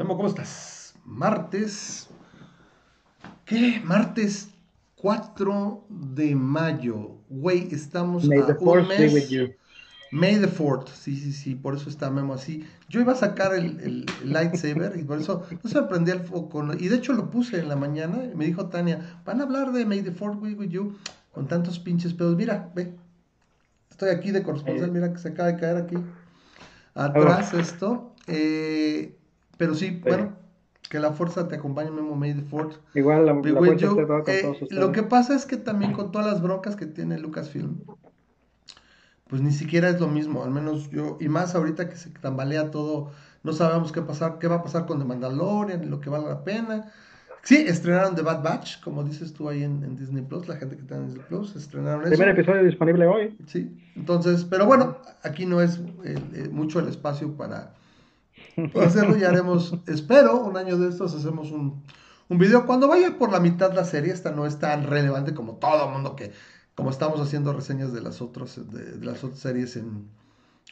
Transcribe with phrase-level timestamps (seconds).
[0.00, 0.94] Memo, ¿cómo estás?
[1.04, 2.08] Martes.
[3.44, 3.82] ¿Qué?
[3.84, 4.48] Martes
[4.94, 7.18] 4 de mayo.
[7.28, 9.12] Güey, estamos May a the un mes.
[9.12, 9.50] with you.
[10.10, 10.88] May the 4th.
[10.88, 11.54] Sí, sí, sí.
[11.54, 12.66] Por eso está Memo así.
[12.88, 16.66] Yo iba a sacar el, lightsaber y por eso no se me prendía el foco.
[16.78, 18.24] Y de hecho lo puse en la mañana.
[18.24, 20.96] y Me dijo Tania, van a hablar de May the 4th be with you
[21.34, 22.36] con tantos pinches pedos.
[22.36, 22.94] Mira, ve.
[23.90, 24.88] Estoy aquí de corresponsal.
[24.88, 24.92] Eh.
[24.92, 25.96] Mira que se acaba de caer aquí.
[26.94, 28.14] Atrás esto.
[28.26, 29.19] Eh,
[29.60, 30.32] pero sí, bueno,
[30.88, 32.78] que la fuerza te acompañe, Memo 4th.
[32.94, 33.90] Igual la, la fuerza you.
[33.90, 34.80] esté toda con Eh, todos ustedes.
[34.80, 37.78] lo que pasa es que también con todas las broncas que tiene Lucasfilm,
[39.28, 42.70] pues ni siquiera es lo mismo, al menos yo, y más ahorita que se tambalea
[42.70, 43.12] todo,
[43.44, 46.42] no sabemos qué pasar, qué va a pasar con The Mandalorian lo que vale la
[46.42, 46.90] pena.
[47.42, 50.76] Sí, estrenaron The Bad Batch, como dices tú ahí en, en Disney Plus, la gente
[50.76, 52.10] que está en Disney Plus, estrenaron eso.
[52.10, 53.38] Primer episodio disponible hoy.
[53.46, 57.74] Sí, entonces, pero bueno, aquí no es eh, mucho el espacio para
[58.78, 59.16] hacerlo.
[59.16, 61.82] Ya haremos, espero, un año de estos hacemos un,
[62.28, 62.66] un video.
[62.66, 65.92] Cuando vaya por la mitad la serie, esta no es tan relevante como todo el
[65.92, 66.32] mundo que,
[66.74, 70.08] como estamos haciendo reseñas de las otras, de, de las otras series en,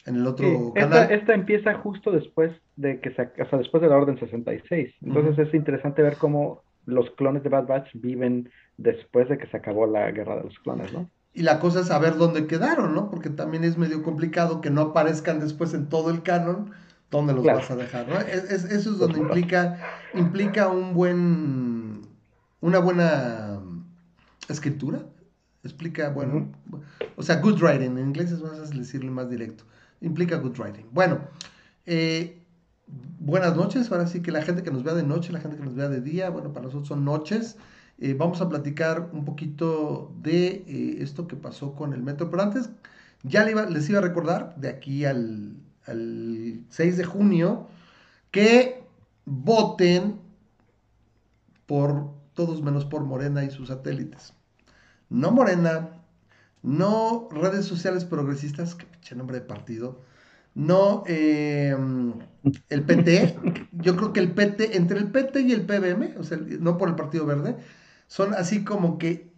[0.05, 1.09] en el otro Sí, canal.
[1.09, 4.93] esta empieza justo después de que se, o sea, después de la Orden 66.
[5.03, 5.37] Entonces Ujú.
[5.37, 9.85] es interesante ver cómo los clones de Bad Batch viven después de que se acabó
[9.85, 11.11] la guerra de los clones, ¿no?
[11.33, 13.09] Y la cosa es saber dónde quedaron, ¿no?
[13.09, 16.71] Porque también es medio complicado que no aparezcan después en todo el canon,
[17.11, 17.59] ¿dónde los Claro.
[17.59, 18.19] vas a dejar, no?
[18.19, 19.79] Es- es- eso es donde implica,
[20.13, 22.01] implica un buen,
[22.61, 23.59] una buena
[24.47, 25.03] escritura,
[25.63, 26.51] explica, bueno,
[27.15, 29.63] o sea, good writing, en inglés es más fácil decirlo más directo,
[30.01, 30.85] implica good writing.
[30.91, 31.19] Bueno,
[31.85, 32.41] eh,
[33.19, 35.63] buenas noches, ahora sí que la gente que nos vea de noche, la gente que
[35.63, 37.57] nos vea de día, bueno, para nosotros son noches.
[38.01, 42.43] Eh, vamos a platicar un poquito de eh, esto que pasó con el metro, pero
[42.43, 42.69] antes
[43.23, 45.57] ya iba- les iba a recordar de aquí al,
[45.89, 47.67] al 6 de junio
[48.31, 48.83] que
[49.25, 50.19] voten
[51.65, 54.33] por todos menos por Morena y sus satélites.
[55.09, 55.89] No Morena,
[56.61, 60.01] no redes sociales progresistas, que pinche nombre de partido,
[60.55, 61.75] no eh,
[62.69, 63.37] el PT,
[63.71, 66.15] yo creo que el PT, entre el PT y el PBM,
[66.59, 67.57] no por el Partido Verde,
[68.07, 69.31] son así como que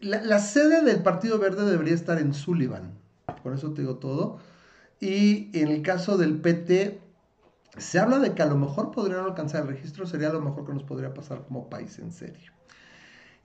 [0.00, 2.92] la, la sede del Partido Verde debería estar en Sullivan,
[3.42, 4.38] con eso te digo todo,
[5.00, 7.02] y en el caso del PT,
[7.78, 10.74] se habla de que a lo mejor podrían alcanzar el registro, sería lo mejor que
[10.74, 12.52] nos podría pasar como país en serio.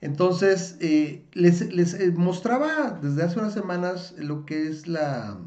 [0.00, 5.40] Entonces, eh, les, eh, mostraba desde hace unas semanas lo que es la,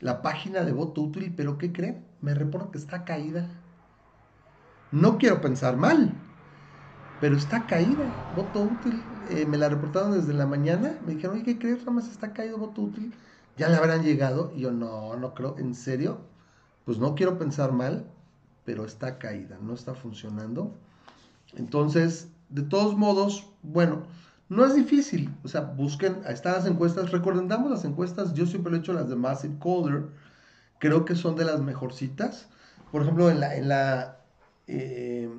[0.00, 2.06] la página de voto útil, pero ¿qué creen?
[2.20, 3.62] Me reporta que está caída.
[4.90, 6.22] No quiero pensar mal,
[7.18, 9.22] pero está caída, voto útil.
[9.26, 11.80] Eh, me la reportaron desde la mañana, me dijeron, oye, ¿qué crees?
[11.80, 13.14] Nada más está caído voto útil.
[13.56, 14.52] Ya le habrán llegado.
[14.54, 16.20] Y yo, no, no creo, ¿en serio?
[16.84, 18.06] Pues no quiero pensar mal,
[18.64, 20.74] pero está caída, no está funcionando.
[21.56, 24.04] Entonces, de todos modos, bueno,
[24.48, 25.34] no es difícil.
[25.42, 27.10] O sea, busquen, están las encuestas.
[27.10, 28.34] Recuerden, damos las encuestas.
[28.34, 30.06] Yo siempre he hecho las de Massive Caller.
[30.78, 32.48] Creo que son de las mejorcitas.
[32.92, 34.18] Por ejemplo, en la, en la,
[34.66, 35.30] eh,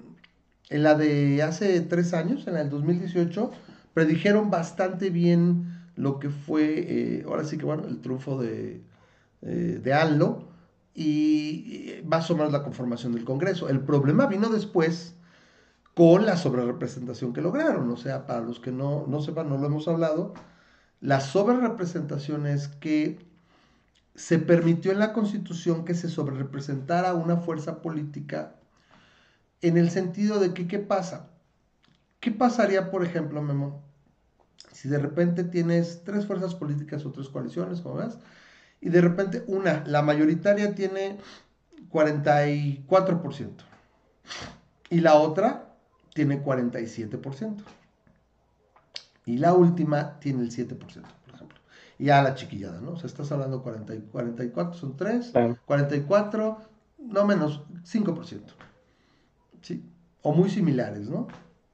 [0.69, 3.51] en la de hace tres años, en la del 2018,
[3.93, 8.81] predijeron bastante bien lo que fue, eh, ahora sí que bueno, el triunfo de,
[9.41, 9.93] eh, de
[10.93, 13.67] y eh, más o la conformación del Congreso.
[13.67, 15.15] El problema vino después
[15.93, 17.89] con la sobrerepresentación que lograron.
[17.89, 20.33] O sea, para los que no, no sepan, no lo hemos hablado,
[21.01, 23.25] la sobrerepresentación es que
[24.15, 28.55] se permitió en la Constitución que se sobrerepresentara una fuerza política
[29.61, 31.29] en el sentido de que, ¿qué pasa?
[32.19, 33.86] ¿Qué pasaría, por ejemplo, Memo,
[34.77, 38.19] si de repente tienes tres fuerzas políticas o tres coaliciones, como ves,
[38.79, 41.17] y de repente una, la mayoritaria tiene
[41.91, 43.49] 44%,
[44.91, 45.73] y la otra
[46.13, 47.63] tiene 47%,
[49.25, 50.87] y la última tiene el 7%, por
[51.33, 51.57] ejemplo.
[51.97, 52.91] Y ya la chiquillada, ¿no?
[52.91, 55.57] O sea, estás hablando 40, y 44, son 3, Claro.
[55.65, 56.57] 44,
[56.99, 58.41] no menos, 5%.
[59.63, 59.83] ¿sí?
[60.21, 61.27] O muy similares, ¿no?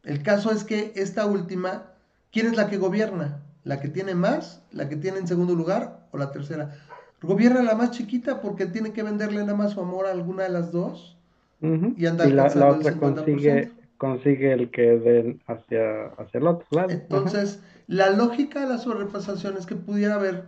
[0.03, 1.92] El caso es que esta última,
[2.33, 3.41] ¿quién es la que gobierna?
[3.63, 4.61] ¿La que tiene más?
[4.73, 6.07] ¿La que tiene en segundo lugar?
[6.11, 6.75] ¿O la tercera?
[7.21, 10.49] Gobierna la más chiquita porque tiene que venderle nada más su amor a alguna de
[10.49, 11.17] las dos.
[11.61, 11.93] Ujú.
[11.97, 12.99] Y anda Y la, la alcanzando el otra 50%.
[13.15, 16.87] consigue, consigue el que den hacia, hacia el otro lado.
[16.89, 16.97] Ajá.
[16.97, 20.43] Entonces, la lógica de la sobrerepresentación es que pudiera haber,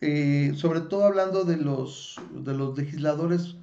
[0.00, 3.56] eh, sobre todo hablando de los, de los legisladores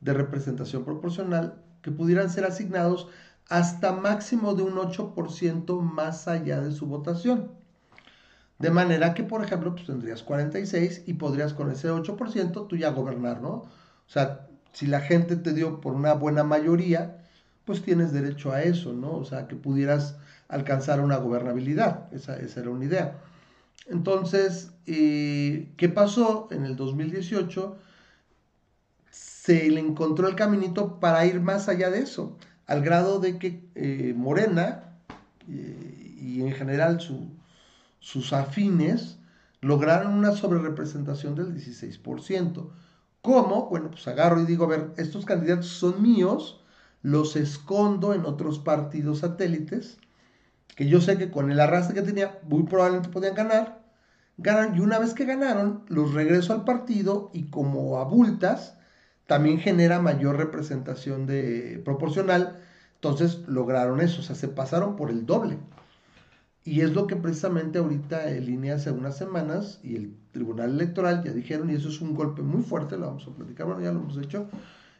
[0.00, 3.08] de representación proporcional, que pudieran ser asignados
[3.48, 7.50] hasta máximo de un 8% más allá de su votación.
[8.58, 12.90] De manera que, por ejemplo, pues tendrías 46 y podrías con ese 8% tú ya
[12.90, 13.50] gobernar, ¿no?
[13.50, 17.18] O sea, si la gente te dio por una buena mayoría,
[17.64, 19.12] pues tienes derecho a eso, ¿no?
[19.12, 20.16] O sea, que pudieras
[20.48, 23.18] alcanzar una gobernabilidad, esa, esa era una idea.
[23.86, 26.48] Entonces, eh, ¿qué pasó?
[26.50, 27.76] En el 2018
[29.10, 32.36] se le encontró el caminito para ir más allá de eso,
[32.68, 34.98] al grado de que eh, Morena
[35.48, 37.00] eh, y en general
[37.98, 39.18] sus afines
[39.60, 42.70] lograron una sobrerepresentación del 16%.
[43.22, 43.68] ¿Cómo?
[43.68, 46.62] Bueno, pues agarro y digo, a ver, estos candidatos son míos,
[47.02, 49.98] los escondo en otros partidos satélites,
[50.76, 53.82] que yo sé que con el arrastre que tenía, muy probablemente podían ganar,
[54.36, 58.77] ganan, y una vez que ganaron, los regreso al partido y como abultas,
[59.28, 62.60] también genera mayor representación de, proporcional,
[62.94, 65.58] entonces lograron eso, o sea, se pasaron por el doble.
[66.64, 71.22] Y es lo que precisamente ahorita en línea hace unas semanas y el Tribunal Electoral
[71.22, 73.92] ya dijeron, y eso es un golpe muy fuerte, lo vamos a platicar, bueno, ya
[73.92, 74.48] lo hemos hecho,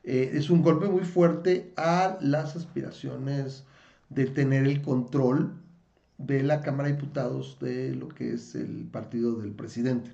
[0.05, 3.65] eh, es un golpe muy fuerte a las aspiraciones
[4.11, 5.55] de tener el control
[6.19, 10.11] de la Cámara de Diputados de lo que es el partido del presidente.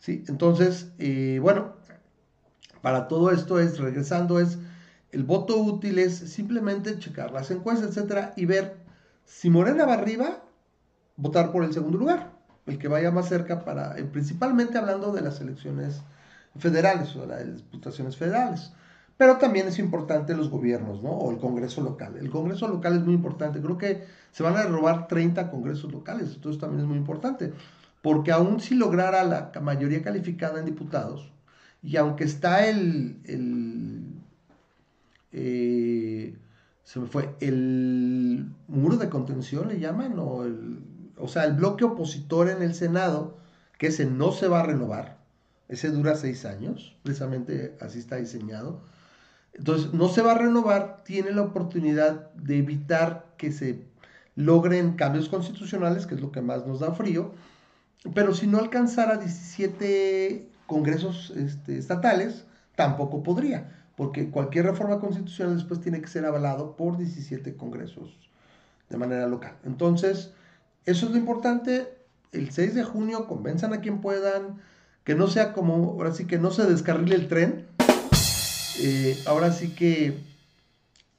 [0.00, 0.24] ¿Sí?
[0.26, 1.75] Entonces, eh, bueno,
[2.86, 4.58] para todo esto es, regresando, es
[5.10, 8.76] el voto útil es simplemente checar las encuestas, etcétera, y ver
[9.24, 10.44] si Morena va arriba
[11.16, 12.30] votar por el segundo lugar,
[12.64, 16.00] el que vaya más cerca para, eh, principalmente hablando de las elecciones
[16.60, 18.72] federales o de las diputaciones federales.
[19.16, 21.10] Pero también es importante los gobiernos, ¿no?
[21.10, 22.16] O el Congreso local.
[22.16, 23.60] El Congreso local es muy importante.
[23.60, 26.34] Creo que se van a robar 30 congresos locales.
[26.36, 27.52] Entonces también es muy importante.
[28.00, 31.32] Porque aún si lograra la mayoría calificada en diputados,
[31.86, 34.02] y aunque está el, el
[35.30, 36.36] eh,
[36.82, 40.44] se me fue, el muro de contención le llaman, o
[41.18, 43.38] o sea, el bloque opositor en el Senado,
[43.78, 45.18] que ese no se va a renovar,
[45.68, 48.80] ese dura seis años, precisamente así está diseñado.
[49.54, 53.84] Entonces, no se va a renovar, tiene la oportunidad de evitar que se
[54.34, 57.32] logren cambios constitucionales, que es lo que más nos da frío,
[58.12, 65.80] pero si no alcanzara 17 congresos este, estatales, tampoco podría, porque cualquier reforma constitucional después
[65.80, 68.16] tiene que ser avalado por 17 congresos
[68.88, 69.56] de manera local.
[69.64, 70.32] Entonces,
[70.84, 71.88] eso es lo importante.
[72.32, 74.60] El 6 de junio convenzan a quien puedan,
[75.04, 77.66] que no sea como, ahora sí que no se descarrile el tren.
[78.78, 80.20] Eh, ahora sí que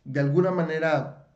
[0.03, 1.27] de alguna manera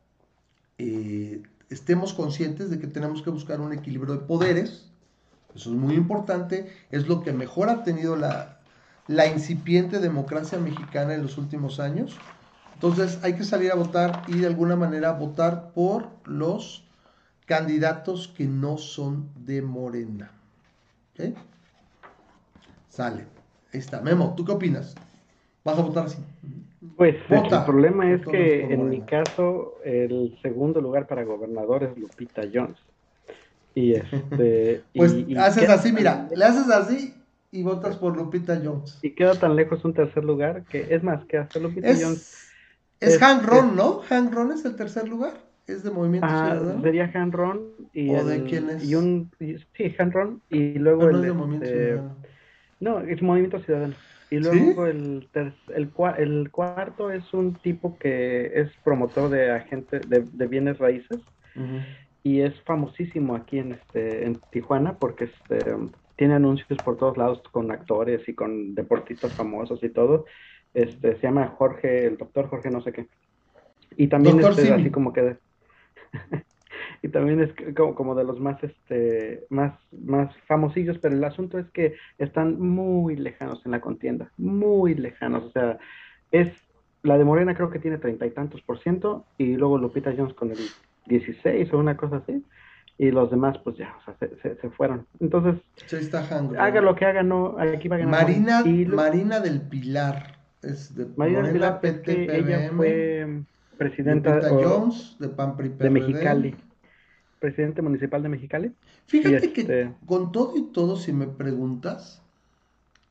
[0.78, 4.91] eh, estemos conscientes de que tenemos que buscar un equilibrio de poderes.
[5.54, 6.72] Eso es muy importante.
[6.90, 8.58] Es lo que mejor ha tenido la,
[9.06, 12.18] la incipiente democracia mexicana en los últimos años.
[12.74, 16.84] Entonces hay que salir a votar y de alguna manera votar por los
[17.46, 20.30] candidatos que no son de Morena.
[21.12, 21.36] ¿Ok?
[22.88, 23.26] Sale.
[23.72, 24.00] Ahí está.
[24.00, 24.94] Memo, ¿tú qué opinas?
[25.64, 26.18] ¿Vas a votar así?
[26.96, 32.42] Pues el problema es que en mi caso el segundo lugar para gobernador es Lupita
[32.52, 32.76] Jones.
[33.74, 34.82] Y este.
[34.94, 37.14] pues haces así, mira, le haces así
[37.50, 38.98] y votas por Lupita Jones.
[39.02, 42.48] Y queda tan lejos un tercer lugar que es más que hasta Lupita Jones.
[42.98, 44.00] Es, Hank Ron, ¿no?
[44.08, 45.34] Hank Ron es el tercer lugar.
[45.66, 46.82] Es de Movimiento ah, Ciudadano.
[46.82, 48.84] Sería Han Ron y ¿O de quién es?
[48.84, 52.16] Y un, sí, Han Ron y luego el, no es de Movimiento este, Ciudadano.
[52.80, 53.94] No, es Movimiento Ciudadano.
[54.30, 55.52] Y luego el, el,
[56.16, 61.20] el, cuarto es un tipo que es promotor de agente de, de bienes raíces
[62.22, 65.58] y es famosísimo aquí en este en Tijuana porque este
[66.16, 70.26] tiene anuncios por todos lados con actores y con deportistas famosos y todo.
[70.72, 73.08] Este se llama Jorge, el doctor Jorge no sé qué.
[73.96, 75.36] Y también es este, así como que
[77.02, 81.58] y también es como, como, de los más este más más famosillos pero el asunto
[81.58, 85.78] es que están muy lejanos en la contienda muy lejanos o sea
[86.30, 86.52] es
[87.02, 90.34] la de Morena creo que tiene treinta y tantos por ciento y luego Lupita Jones
[90.34, 90.58] con el
[91.06, 92.44] 16 o una cosa así
[92.98, 95.56] y los demás pues ya o sea, se, se, fueron entonces
[96.58, 98.62] haga lo que haga no aquí va a ganar Marina
[98.94, 103.44] Marina del Pilar es de Marina del Pilar ella fue
[103.82, 106.54] presidenta Jones, de, de Mexicali.
[107.38, 108.72] Presidente municipal de Mexicali.
[109.06, 112.22] Fíjate que este con todo y todo, si me preguntas,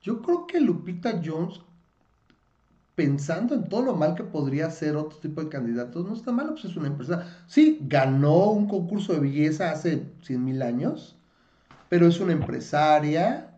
[0.01, 1.61] yo creo que Lupita Jones,
[2.95, 6.49] pensando en todo lo mal que podría ser otro tipo de candidatos, no está mal,
[6.49, 7.25] pues es una empresa.
[7.47, 11.15] Sí, ganó un concurso de belleza hace 100 mil años,
[11.89, 13.51] pero es una empresaria,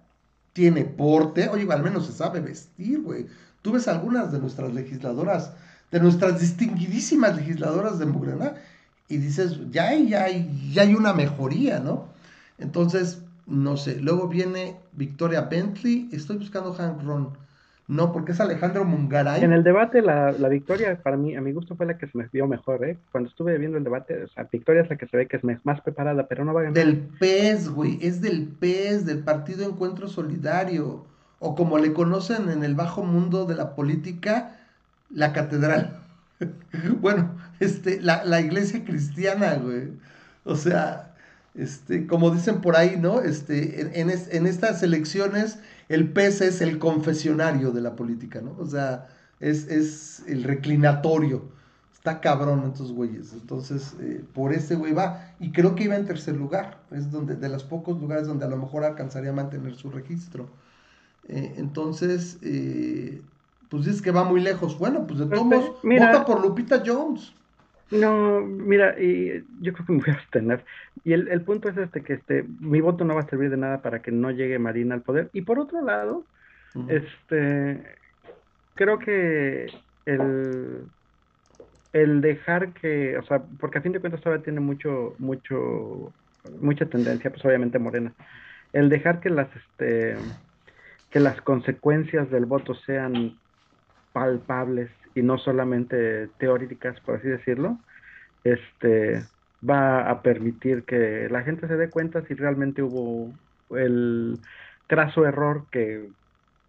[0.53, 3.27] tiene porte, oye, al menos se sabe vestir, güey.
[3.61, 5.53] Tú ves algunas de nuestras legisladoras
[5.93, 8.55] de nuestras distinguidísimas legisladoras de Morena
[9.07, 12.07] y dices, ya hay, ya hay, ya hay una mejoría, ¿no?
[12.57, 17.37] Entonces, no sé, luego viene Victoria Bentley, estoy buscando Hank Ron,
[17.87, 19.43] No, porque es Alejandro Mungaray.
[19.43, 22.17] En el debate, la, la, victoria, para mí, a mi gusto, fue la que se
[22.17, 22.97] me vio mejor, ¿eh?
[23.11, 25.43] Cuando estuve viendo el debate, o sea, Victoria es la que se ve que es
[25.43, 26.75] más preparada, pero no va a ganar.
[26.75, 31.05] Del PES, güey, es del PES, del Partido Encuentro Solidario,
[31.39, 34.59] o como le conocen en el bajo mundo de la política,
[35.09, 35.99] la catedral.
[37.01, 39.89] bueno, este, la, la iglesia cristiana, güey.
[40.45, 41.12] O sea,
[41.55, 43.21] este, como dicen por ahí, ¿no?
[43.21, 48.55] Este, en, en, en estas elecciones el pez es el confesionario de la política, ¿no?
[48.57, 49.07] O sea,
[49.39, 51.43] es, el reclinatorio.
[51.93, 53.33] Está cabrón estos güeyes.
[53.33, 55.33] Entonces, eh, por ese güey va.
[55.39, 56.79] Y creo que iba en tercer lugar.
[56.91, 60.49] Es donde, de los pocos lugares donde a lo mejor alcanzaría a mantener su registro.
[61.27, 63.21] Eh, entonces, eh,
[63.69, 64.77] pues es que va muy lejos.
[64.77, 67.33] Bueno, pues de todos modos, vota por Lupita Jones.
[67.91, 70.65] No, mira, y yo creo que me voy a abstener.
[71.03, 73.57] Y el, el, punto es este, que este, mi voto no va a servir de
[73.57, 75.29] nada para que no llegue Marina al poder.
[75.33, 76.25] Y por otro lado,
[76.87, 77.83] este,
[78.73, 79.67] creo que
[80.05, 80.85] el,
[81.93, 86.11] el dejar que, o sea, porque a fin de cuentas todavía tiene mucho, mucho,
[86.59, 88.13] mucha tendencia, pues obviamente Morena.
[88.71, 90.15] El dejar que las, este,
[91.11, 93.37] que las consecuencias del voto sean
[94.13, 97.77] palpables y no solamente teóricas, por así decirlo,
[98.43, 99.23] este
[99.67, 103.31] va a permitir que la gente se dé cuenta si realmente hubo
[103.71, 104.39] el
[104.87, 106.09] craso error que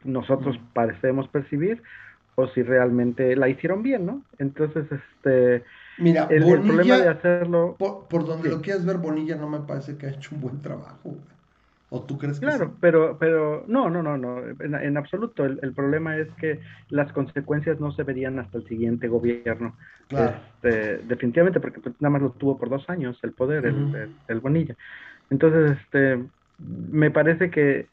[0.04, 1.82] nosotros parecemos percibir
[2.36, 4.22] o si realmente la hicieron bien, ¿no?
[4.38, 5.64] Entonces, este,
[5.98, 7.76] Mira, el, problema de hacerlo...
[7.78, 11.16] Por, donde lo quieras ver, Bonilla no me parece que ha hecho un buen trabajo.
[11.94, 15.44] ¿O tú crees que Claro, pero, pero no, no, no, no, en, absoluto.
[15.44, 16.58] El, problema es que
[16.90, 19.76] las consecuencias no se verían hasta el siguiente gobierno.
[20.08, 23.72] Este, definitivamente, porque nada más lo tuvo por dos años el poder,
[24.26, 24.74] el, Bonilla.
[25.30, 26.24] Entonces, este,
[26.90, 27.86] me parece que,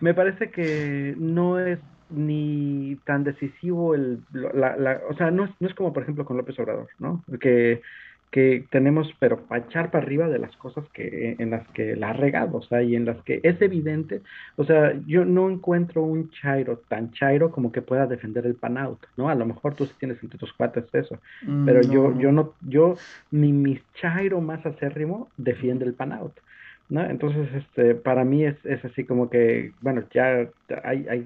[0.00, 1.78] me parece que no es
[2.10, 6.36] ni tan decisivo el, la, la, o sea, no, no es como por ejemplo con
[6.36, 7.24] López Obrador, ¿no?
[7.40, 7.80] Que
[8.30, 12.10] que tenemos, pero para echar para arriba de las cosas que en las que la
[12.10, 14.22] ha regado, o sea, y en las que es evidente,
[14.56, 18.74] o sea, yo no encuentro un Chairo tan Chairo como que pueda defender el pan
[19.16, 19.28] ¿no?
[19.28, 22.54] A lo mejor tú sí tienes entre tus cuates eso, mm, pero yo, yo no,
[22.66, 22.96] yo,
[23.30, 26.18] ni mi Chairo más acérrimo defiende el pan
[26.88, 27.04] ¿no?
[27.04, 30.48] Entonces, este, para mí es, es así como que, bueno, ya
[30.82, 31.24] hay, hay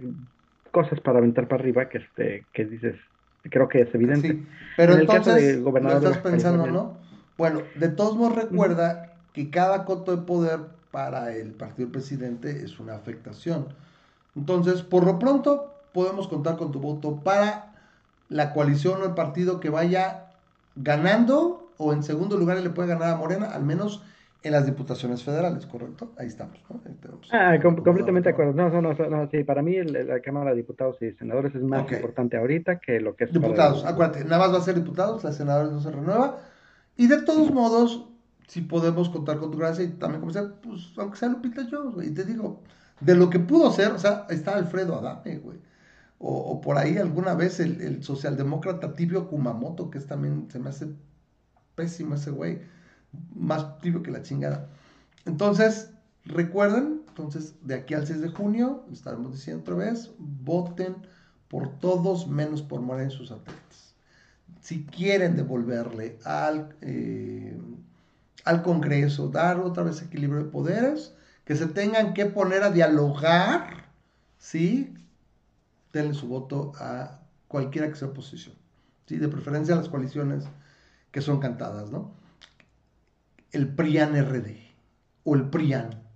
[0.71, 2.97] cosas para aventar para arriba que, este, que dices,
[3.42, 4.45] creo que es evidente.
[4.76, 6.97] pero entonces, gobernador lo estás pensando, ¿no?
[7.37, 12.80] Bueno, de todos modos recuerda que cada coto de poder para el partido presidente es
[12.80, 13.68] una afectación.
[14.35, 17.75] Entonces, por lo pronto, podemos contar con tu voto para
[18.28, 20.26] la coalición o el partido que vaya
[20.76, 24.02] ganando o en segundo lugar le puede ganar a Morena, al menos
[24.42, 26.12] en las diputaciones federales, ¿correcto?
[26.16, 26.80] Ahí estamos, ¿no?
[27.33, 28.52] ah, completamente de acuerdo.
[28.52, 32.37] No, no, no, sí, para mí la Cámara de Diputados y Senadores es más importante
[32.37, 33.33] ahorita que lo que es...
[33.33, 36.38] Diputados, acuérdate, nada más va a ser diputados, las senadores no se renueva.
[36.97, 38.09] Y de todos modos,
[38.47, 41.95] si podemos contar con tu gracia y también como sea, pues aunque sea Lupita Jones,
[41.95, 42.62] güey, y te digo,
[43.00, 45.59] de lo que pudo ser, o sea, está Alfredo Adame, güey.
[46.21, 50.59] O, o, por ahí alguna vez el, el socialdemócrata Tibio Kumamoto, que es también, se
[50.59, 50.88] me hace
[51.76, 52.61] pésimo ese güey
[53.35, 54.69] más tibio que la chingada.
[55.25, 55.91] Entonces,
[56.25, 60.97] recuerden, entonces, de aquí al 6 de junio, estaremos diciendo otra vez, voten
[61.49, 63.95] por todos menos por Morena en sus satélites.
[64.61, 67.59] Si quieren devolverle al, eh,
[68.45, 73.88] al Congreso, dar otra vez equilibrio de poderes, que se tengan que poner a dialogar,
[74.38, 74.95] ¿sí?
[75.93, 78.55] Denle su voto a cualquiera que sea oposición,
[79.07, 79.17] ¿sí?
[79.17, 80.45] De preferencia a las coaliciones
[81.11, 82.17] que son cantadas, ¿no?
[83.52, 84.57] El PRIAN RD
[85.25, 86.09] o el PRIAN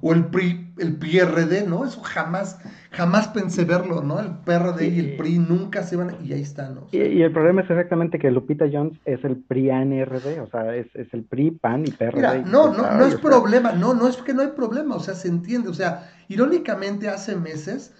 [0.00, 1.84] o el PRI, el PRD, ¿no?
[1.84, 2.58] Eso jamás,
[2.90, 4.20] jamás pensé verlo, ¿no?
[4.20, 6.88] El PRD y el PRI nunca se van, y ahí están, ¿no?
[6.92, 10.88] y, el problema es exactamente que Lupita Jones es el PRIAN RD, o sea, es,
[11.12, 12.16] el PRI, PAN y PRD.
[12.16, 15.14] Mira, no, no, no es problema, no, no es que no hay problema, o sea,
[15.14, 17.94] se entiende, o sea, irónicamente hace meses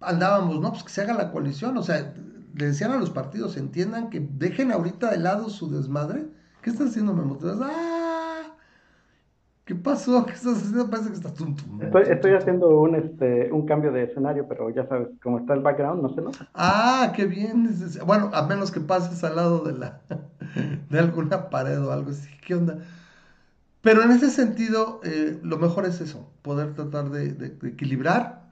[0.00, 0.70] andábamos, ¿no?
[0.72, 2.14] Pues que se haga la coalición, o sea,
[2.54, 6.26] le decían a los partidos, entiendan que dejen ahorita de lado su desmadre
[6.64, 7.38] ¿Qué estás haciendo, Memo?
[7.62, 8.56] ¡Ah!
[9.66, 10.24] ¿Qué pasó?
[10.24, 10.88] ¿Qué estás haciendo?
[10.88, 11.62] Parece que estás tonto.
[12.00, 16.02] Estoy, haciendo un, este, un cambio de escenario, pero ya sabes, como está el background,
[16.02, 16.30] no sé, ¿no?
[16.54, 17.68] Ah, qué bien.
[18.06, 20.00] Bueno, a menos que pases al lado de la
[20.88, 22.30] de alguna pared o algo así.
[22.46, 22.78] ¿Qué onda?
[23.82, 28.44] Pero en ese sentido, eh, lo mejor es eso, poder tratar de, equilibrar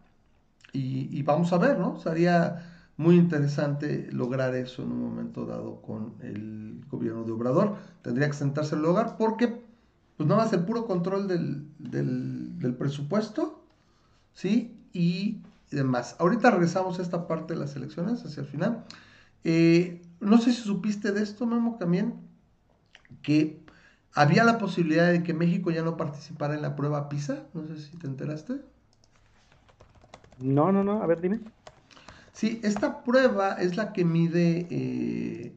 [0.74, 1.98] y, y, vamos a ver, ¿no?
[1.98, 2.71] Sería
[3.02, 7.76] muy interesante lograr eso en un momento dado con el gobierno de Obrador.
[8.02, 9.62] Tendría que sentarse el hogar porque,
[10.16, 13.64] pues nada más el puro control del, del, presupuesto,
[14.34, 14.78] ¿sí?
[14.92, 16.16] Y demás.
[16.18, 18.84] Ahorita regresamos a esta parte de las elecciones, hacia el final.
[19.44, 22.14] Eh, no sé si supiste de esto, Memo, también,
[23.22, 23.60] que
[24.14, 27.46] había la posibilidad de que México ya no participara en la prueba PISA.
[27.52, 28.60] No sé si te enteraste.
[30.38, 31.02] No, no, no.
[31.02, 31.40] A ver, dime.
[32.32, 35.52] Sí, esta prueba es la que mide, eh,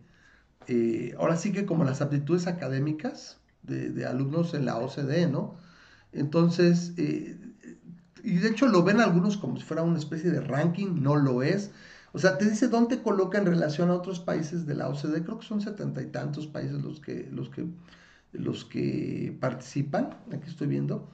[0.68, 5.56] eh, ahora sí que como las aptitudes académicas de, alumnos en la OCDE, ¿no?
[6.12, 7.38] Entonces, eh,
[8.24, 11.44] y de hecho lo ven algunos como si fuera una especie de ranking, no lo
[11.44, 11.72] es.
[12.14, 15.40] O sea, te dice dónde coloca en relación a otros países de la OCDE, creo
[15.40, 17.68] que son setenta y tantos países los que, los que,
[18.34, 21.10] los que participan, aquí estoy viendo.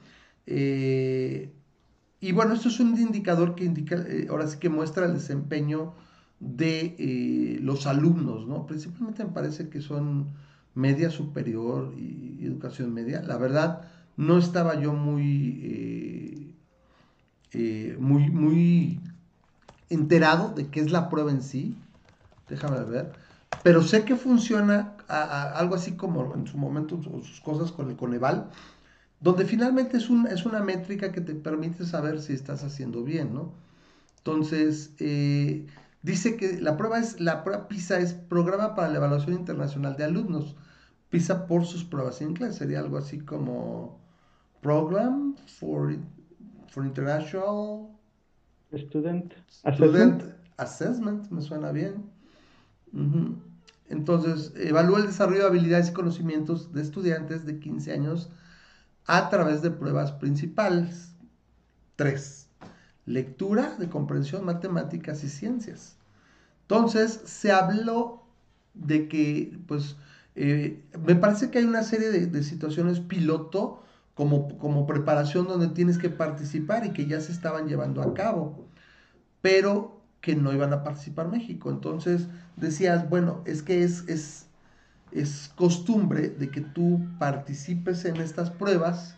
[2.22, 5.92] Y bueno, esto es un indicador que indica, eh, ahora sí que muestra el desempeño
[6.38, 8.64] de eh, los alumnos, ¿no?
[8.64, 10.28] Principalmente me parece que son
[10.76, 13.22] media superior y educación media.
[13.22, 16.54] La verdad, no estaba yo muy,
[17.54, 19.00] eh, muy, muy
[19.90, 21.76] enterado de qué es la prueba en sí.
[22.48, 23.14] Déjame ver.
[23.64, 28.48] Pero sé que funciona algo así como en su momento sus cosas con el Coneval
[29.22, 33.52] donde finalmente es, es una métrica que te permite saber si estás haciendo bien, ¿no?
[34.18, 35.66] Entonces, eh,
[36.02, 40.04] dice que la prueba es, la prueba PISA es Programa para la Evaluación Internacional de
[40.04, 40.56] Alumnos.
[41.10, 44.00] PISA por sus pruebas en inglés, sería algo así como
[44.60, 45.96] Program for,
[46.68, 47.88] for International
[48.72, 49.34] Student,
[49.74, 50.22] Student
[50.56, 51.30] Assessment.
[51.30, 52.10] me suena bien.
[53.88, 58.30] Entonces, evalúa el desarrollo de habilidades y conocimientos de estudiantes de 15 años
[59.06, 61.12] a través de pruebas principales.
[61.96, 62.48] 3.
[63.06, 65.96] Lectura de comprensión, matemáticas y ciencias.
[66.62, 68.24] Entonces, se habló
[68.74, 69.96] de que, pues,
[70.34, 73.82] eh, me parece que hay una serie de, situaciones piloto
[74.14, 78.66] como, como, preparación donde tienes que participar y que ya se estaban llevando a cabo,
[79.42, 81.70] pero que no iban a participar México.
[81.70, 84.46] Entonces decías, bueno, es que es
[85.14, 89.16] es costumbre de que tú participes en estas pruebas,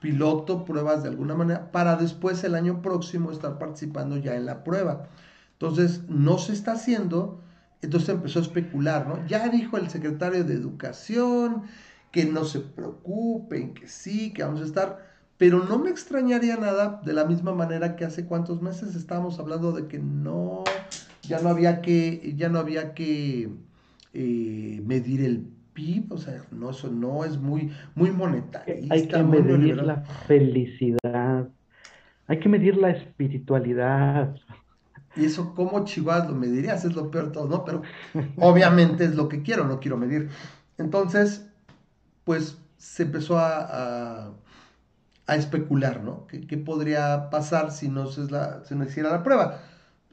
[0.00, 4.64] piloto pruebas de alguna manera, para después el año próximo estar participando ya en la
[4.64, 5.08] prueba.
[5.52, 7.40] Entonces, no se está haciendo,
[7.82, 9.26] entonces empezó a especular, ¿no?
[9.26, 11.62] Ya dijo el secretario de Educación
[12.10, 15.06] que no se preocupen, que sí, que vamos a estar,
[15.38, 19.72] pero no me extrañaría nada de la misma manera que hace cuántos meses estábamos hablando
[19.72, 20.64] de que no,
[21.22, 23.50] ya no había que, ya no había que
[24.18, 28.86] eh, medir el PIB, o sea, no, eso no es muy, muy monetario.
[28.88, 31.46] Hay que medir la felicidad,
[32.26, 34.34] hay que medir la espiritualidad.
[35.16, 36.86] Y eso, ¿cómo Chihuahua lo medirías?
[36.86, 37.64] Es lo peor de todo, ¿no?
[37.66, 37.82] Pero
[38.38, 40.30] obviamente es lo que quiero, no quiero medir.
[40.78, 41.46] Entonces,
[42.24, 44.32] pues se empezó a,
[45.26, 46.26] a, especular, ¿no?
[46.26, 49.60] ¿Qué, ¿Qué, podría pasar si no se, la, se no hiciera la prueba?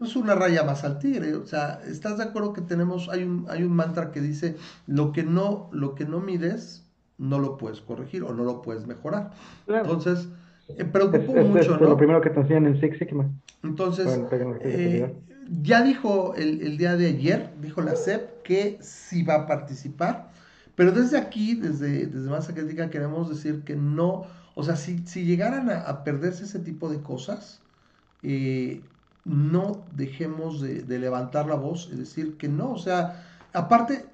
[0.03, 1.33] Pues una raya más al tigre.
[1.35, 5.13] O sea, ¿estás de acuerdo que tenemos, hay un, hay un mantra que dice, lo
[5.13, 6.85] que no, lo que no mides,
[7.17, 9.31] no lo puedes corregir o no lo puedes mejorar.
[9.65, 10.27] Entonces,
[10.67, 11.87] eh, preocupó mucho, ¿no?
[11.87, 13.29] Lo primero que te hacían en Six Sigma.
[13.63, 14.19] Entonces,
[14.59, 15.15] eh,
[15.61, 20.31] ya dijo el, el, día de ayer, dijo la CEP que sí va a participar,
[20.75, 25.23] pero desde aquí, desde, desde Masa Crítica, queremos decir que no, o sea, si, si
[25.23, 27.61] llegaran a, a perderse ese tipo de cosas,
[28.21, 28.81] eh,
[29.25, 32.71] no dejemos de, levantar la voz y decir que no.
[32.71, 34.05] O sea, aparte,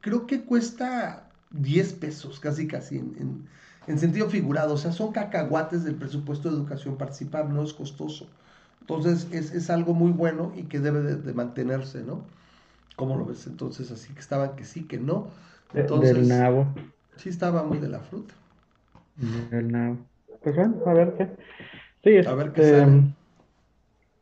[0.00, 4.74] creo que cuesta 10 pesos, casi casi, en, sentido figurado.
[4.74, 8.26] O sea, son cacahuates del presupuesto de educación participar, no es costoso.
[8.80, 12.22] Entonces, es, algo muy bueno y que debe de, mantenerse, ¿no?
[12.96, 13.46] ¿Cómo lo ves?
[13.46, 15.28] Entonces, así que estaban que sí, que no.
[15.74, 16.66] Entonces, del nabo.
[17.16, 18.34] Sí, estaba muy de la fruta.
[19.50, 19.98] Del nabo.
[20.42, 21.28] Pues bueno, a ver qué.
[22.04, 23.15] Sí, a ver qué este, sale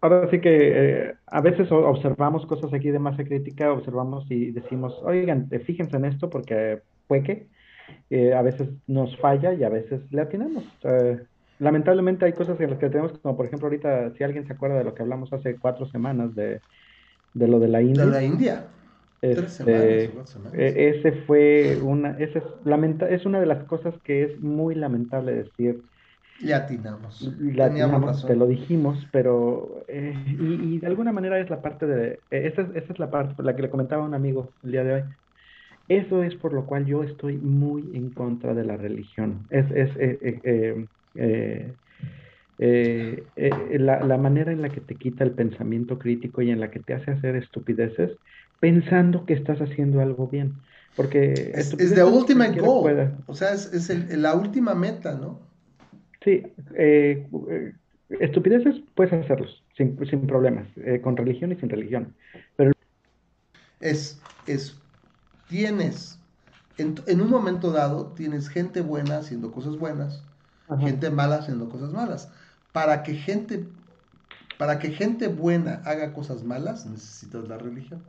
[0.04, 5.00] ahora sí que eh, a veces observamos cosas aquí de masa crítica, observamos y decimos,
[5.02, 7.46] oigan, eh, fíjense en esto porque fue que
[8.10, 10.64] eh, a veces nos falla y a veces le atinamos.
[11.58, 14.76] lamentablemente hay cosas en las que tenemos, como por ejemplo ahorita, si alguien se acuerda
[14.76, 16.60] de lo que hablamos hace cuatro semanas de,
[17.32, 18.04] lo de la India.
[18.04, 18.66] De la India.
[19.22, 20.10] Este,
[20.52, 25.32] ese fue una, ese es, lamenta, es una de las cosas que es muy lamentable
[25.32, 25.80] decir
[26.40, 27.22] le atinamos.
[27.40, 29.84] Le atinamos, te lo dijimos, pero.
[29.88, 32.18] Eh, y, de alguna manera es la parte de.
[32.30, 34.84] Eh, esa, es, la parte por la que le comentaba a un amigo el día
[34.84, 35.02] de hoy.
[35.88, 39.46] Eso es por lo cual yo estoy muy en contra de la religión.
[39.50, 40.86] Es, es eh,
[43.78, 46.80] la, la, manera en la que te quita el pensamiento crítico y en la que
[46.80, 48.12] te hace hacer estupideces
[48.60, 50.54] pensando que estás haciendo algo bien.
[50.96, 53.12] Porque es, es the ultimate goal.
[53.26, 55.40] O sea, es, es el, la última meta, ¿no?
[56.24, 56.42] Sí,
[56.74, 57.72] eh, eh,
[58.20, 59.64] estupideces puedes hacerlos.
[59.76, 62.14] sin, sin problemas, eh, con religión y sin religión.
[62.56, 62.72] Pero...
[63.80, 64.80] Es, es,
[65.48, 66.18] tienes,
[66.78, 70.24] en, en un momento dado, tienes gente buena haciendo cosas buenas,
[70.80, 72.32] gente mala haciendo cosas malas.
[72.72, 73.64] Para que gente,
[74.58, 78.02] para que gente buena haga cosas malas, necesitas la religión.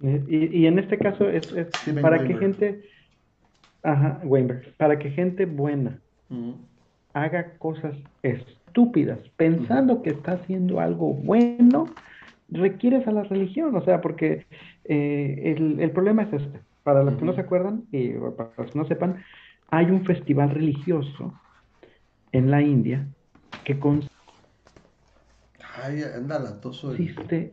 [0.00, 1.54] Y, y en este caso es,
[2.00, 2.82] para que gente,
[3.84, 6.00] ajá, Weinberg, para que gente buena
[7.14, 11.86] haga cosas estúpidas, pensando que está haciendo algo bueno,
[12.48, 14.46] requieres a la religión, o sea, porque
[14.84, 16.60] eh, el, el, problema es este.
[16.82, 19.22] Para los que no se acuerdan y para los que no sepan,
[19.70, 21.32] hay un festival religioso
[22.32, 23.06] en la India
[23.64, 24.12] que consiste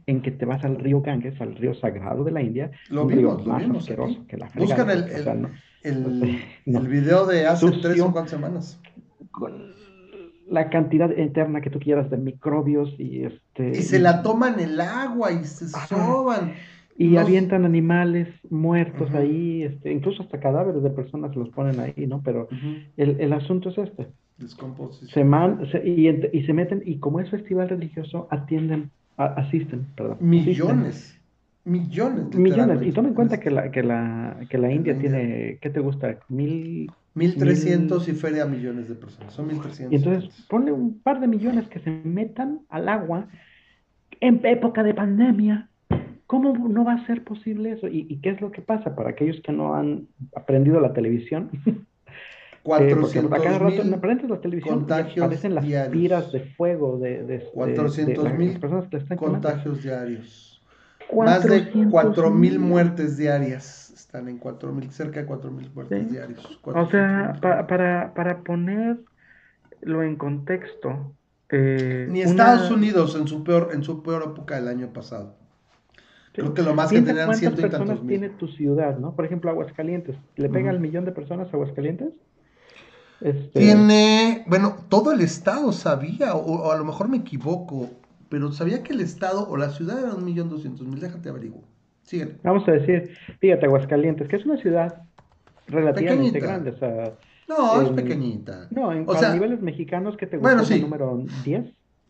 [0.06, 3.46] en que te vas al río Ganges, al río sagrado de la India, lo vimos,
[3.46, 3.86] lo vimos
[4.28, 5.48] que la Buscan el, el,
[5.84, 6.42] el,
[6.76, 8.80] el, video de hace tres o cuatro semanas.
[9.40, 9.74] Con
[10.50, 13.70] la cantidad eterna que tú quieras de microbios y este...
[13.70, 16.54] Y se la toman el agua y se soban.
[16.98, 22.22] Y avientan animales muertos ahí, este, incluso hasta cadáveres de personas los ponen ahí, ¿no?
[22.22, 22.50] Pero
[22.98, 24.08] el, el, asunto es este.
[25.14, 30.18] Se, man, y, y, se meten, y como es festival religioso, atienden, asisten, perdón.
[30.20, 31.19] Millones.
[31.70, 32.36] Millones.
[32.36, 32.82] Millones.
[32.82, 36.18] Y toma en cuenta que la, que la, que la India tiene, ¿qué te gusta?
[36.28, 36.92] Mil...
[37.16, 39.34] Mil trescientos y feria millones de personas.
[39.34, 39.92] Son mil trescientos.
[39.92, 43.28] Y entonces ponle un par de millones que se metan al agua
[44.22, 45.70] en época de pandemia
[46.30, 47.88] ¿Cómo no va a ser posible eso?
[47.88, 51.50] ¿Y, qué es lo que pasa para aquellos que no han aprendido la televisión?
[52.62, 53.90] 400 eh, a cada rato, en
[54.30, 58.60] la televisión aparecen las tiras de fuego de, de, 400 mil
[59.18, 60.49] contagios diarios.
[61.14, 63.92] Más de 4 mil muertes diarias.
[63.92, 66.60] Están en 4 mil, cerca de 4 mil muertes diarios.
[66.64, 71.14] O sea, para, para ponerlo en contexto.
[71.52, 75.36] Eh, Ni Estados Unidos en su peor en su peor época del año pasado.
[76.34, 79.16] Creo que lo más que tenían ciento y personas tiene tu ciudad, no?
[79.16, 80.16] Por ejemplo, Aguascalientes.
[80.36, 82.14] ¿Le pega al millón de personas a Aguascalientes?
[83.22, 83.60] Este...
[83.60, 87.90] Tiene, bueno, todo el estado sabía, o, a lo mejor me equivoco,
[88.30, 91.00] pero sabía que el estado o la ciudad era un millón doscientos mil.
[91.00, 91.64] Déjate averiguo.
[92.44, 95.04] Vamos a decir, fíjate, Aguascalientes, que es una ciudad
[95.68, 97.14] relativamente grande, o sea...
[97.48, 98.68] No, es pequeñita.
[98.72, 101.66] No, en, o niveles mexicanos, ¿qué te gusta bueno, el número 10?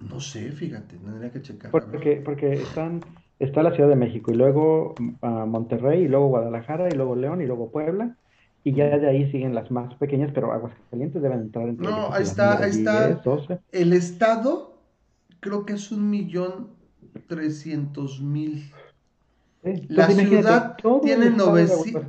[0.09, 1.71] No sé, fíjate, tendría que checar.
[1.71, 3.01] Porque, porque están
[3.39, 7.41] está la Ciudad de México y luego uh, Monterrey y luego Guadalajara y luego León
[7.41, 8.17] y luego Puebla
[8.63, 12.23] y ya de ahí siguen las más pequeñas, pero Aguascalientes deben entrar entre No, ahí
[12.23, 13.21] está, ahí está.
[13.71, 14.68] El estado
[15.39, 16.69] creo que es un millón
[17.27, 18.71] trescientos mil.
[19.61, 21.31] La ciudad tiene,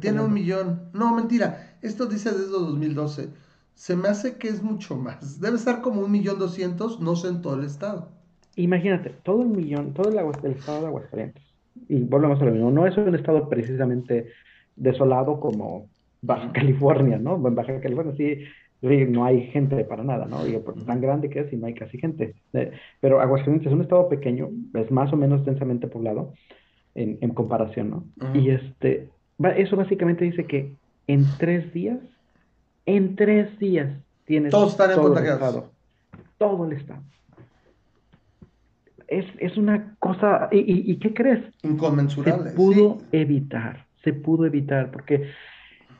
[0.00, 0.90] tiene un millón.
[0.92, 1.76] No, mentira.
[1.82, 3.28] Esto dice desde 2012.
[3.74, 5.40] Se me hace que es mucho más.
[5.40, 8.10] Debe estar como un millón doscientos, no sé en todo el estado.
[8.56, 10.18] Imagínate, todo el millón, todo el,
[10.52, 11.42] estado de Aguascalientes,
[11.88, 14.26] y volvemos a lo mismo, no es un estado precisamente
[14.76, 15.88] desolado como
[16.20, 17.36] Baja California, ¿no?
[17.36, 18.44] En Baja California sí,
[18.82, 20.46] no hay gente para nada, ¿no?
[20.46, 22.34] Y tan grande que es y no hay casi gente.
[22.52, 26.32] Eh, pero Aguascalientes es un estado pequeño, es más o menos densamente poblado
[26.94, 28.04] en, en comparación, ¿no?
[28.34, 29.08] Y este,
[29.56, 30.74] eso básicamente dice que
[31.06, 31.98] en tres días,
[32.86, 33.92] en tres días
[34.24, 35.70] tienes Todos están todo el estado.
[36.38, 37.02] Todo el estado
[39.10, 41.42] es, es una cosa, ¿y, y, qué crees?
[41.62, 42.50] Inconmensurable.
[42.50, 45.28] Se pudo evitar, se pudo evitar, porque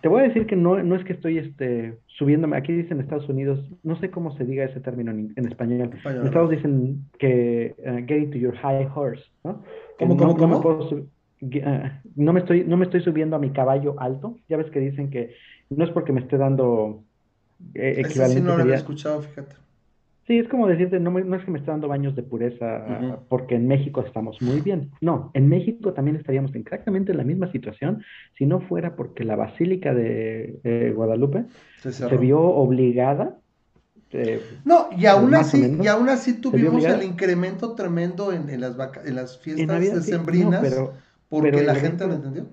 [0.00, 3.28] te voy a decir que no, no es que estoy este, subiéndome, aquí dicen Estados
[3.28, 5.90] Unidos, no sé cómo se diga ese término en, español.
[6.04, 9.62] En Estados dicen que uh, getting to your high horse, ¿no?
[9.98, 10.58] ¿Cómo, cómo, cómo?
[10.58, 11.06] Uh,
[12.16, 15.10] no, me estoy, no me estoy subiendo a mi caballo alto, ya ves que dicen
[15.10, 15.34] que
[15.68, 17.02] no es porque me esté dando
[17.74, 18.40] eh, equivalente.
[18.40, 19.56] sí no lo había escuchado, fíjate.
[20.30, 22.84] Sí, es como decirte, no, no es que me esté dando baños de pureza
[23.28, 24.92] porque en México estamos muy bien.
[25.00, 28.04] No, en México también estaríamos exactamente en la misma situación
[28.38, 31.46] si no fuera porque la Basílica de Guadalupe
[31.80, 33.38] se, vio obligada.
[34.12, 39.16] Eh, no, y aún, así, y aún así tuvimos el incremento tremendo en, las, en
[39.16, 40.64] las fiestas decembrinas
[41.28, 42.46] porque la gente no entendió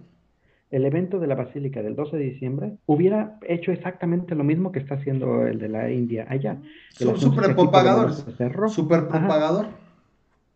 [0.69, 4.79] el evento de la Basílica del 12 de diciembre hubiera hecho exactamente lo mismo que
[4.79, 6.57] está haciendo el de la India allá.
[6.91, 8.25] Son super propagadores.
[8.69, 9.67] Super propagador.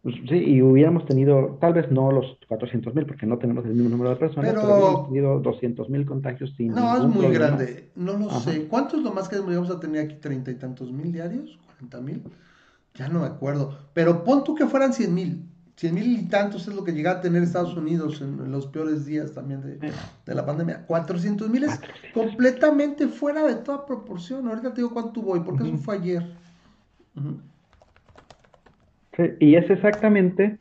[0.03, 3.75] Pues, sí, y hubiéramos tenido, tal vez no los 400 mil, porque no tenemos el
[3.75, 6.73] mismo número de personas, pero, hubiéramos tenido 200 mil contagios sin.
[6.73, 7.91] No, es muy grande.
[7.95, 8.67] No lo sé.
[8.67, 10.15] ¿Cuánto es lo más que vamos a tener aquí?
[10.15, 11.59] ¿Treinta y tantos mil diarios?
[11.79, 12.23] ¿40 mil?
[12.95, 13.77] Ya no me acuerdo.
[13.93, 15.45] Pero pon tú que fueran 100 mil.
[15.81, 19.03] 100 mil y tantos es lo que llega a tener Estados Unidos en, los peores
[19.03, 20.85] días también de, la pandemia.
[20.85, 21.81] 400 mil es
[22.13, 24.47] completamente fuera de toda proporción.
[24.47, 26.35] Ahorita te digo cuánto voy, porque eso fue ayer.
[29.17, 30.59] Sí, y es exactamente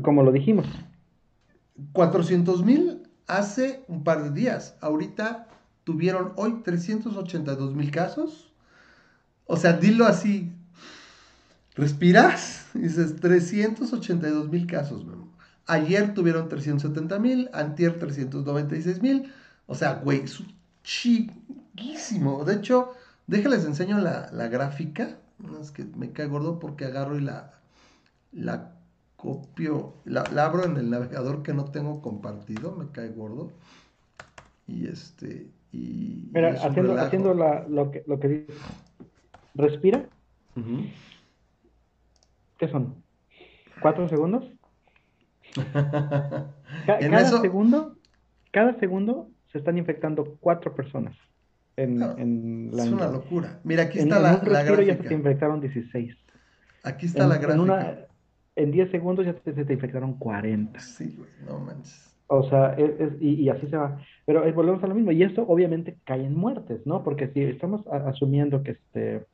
[0.00, 0.66] como lo dijimos.
[1.92, 4.78] 400 mil hace un par de días.
[4.80, 5.46] Ahorita
[5.84, 8.50] tuvieron hoy 382 mil casos.
[9.44, 10.54] O sea, dilo así.
[11.74, 15.04] Respiras, dices 382 mil casos.
[15.66, 19.32] Ayer tuvieron 370 mil, antier 396 mil.
[19.66, 20.42] O sea, güey, es
[20.84, 22.44] chiquísimo.
[22.44, 22.92] De hecho,
[23.26, 25.18] déjales enseño la, gráfica.
[25.60, 27.52] Es que me cae gordo porque agarro y la,
[28.32, 28.76] la
[29.16, 33.50] copio, la, abro en el navegador que no tengo compartido, me cae gordo.
[34.68, 36.30] Y este, y...
[36.32, 38.52] Mira, haciendo, haciendo lo, que, lo que dice.
[39.54, 40.06] Respira.
[42.58, 43.02] ¿Qué son?
[43.80, 44.44] ¿Cuatro segundos?
[46.86, 47.96] cada segundo,
[48.50, 51.16] cada segundo se están infectando cuatro personas.
[51.76, 53.60] En, en la es una locura.
[53.64, 54.94] Mira, aquí está la, la gráfica.
[54.94, 56.16] ya se infectaron 16.
[56.84, 58.06] Aquí está la gráfica
[58.56, 60.78] en 10 segundos ya se te infectaron 40.
[60.80, 62.10] Sí, güey, no manches.
[62.26, 62.76] O sea,
[63.20, 64.00] y, así se va.
[64.24, 65.12] Pero eh, volvemos a lo mismo.
[65.12, 67.02] Y esto obviamente cae en muertes, ¿no?
[67.02, 69.26] Porque si estamos asumiendo que, este,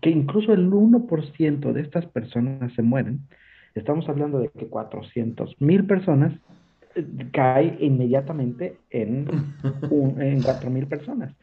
[0.00, 3.20] que incluso el 1% de estas personas se mueren,
[3.74, 6.32] estamos hablando de que 400 mil personas
[6.94, 9.26] eh, cae inmediatamente en,
[9.90, 11.34] un, en 4 mil personas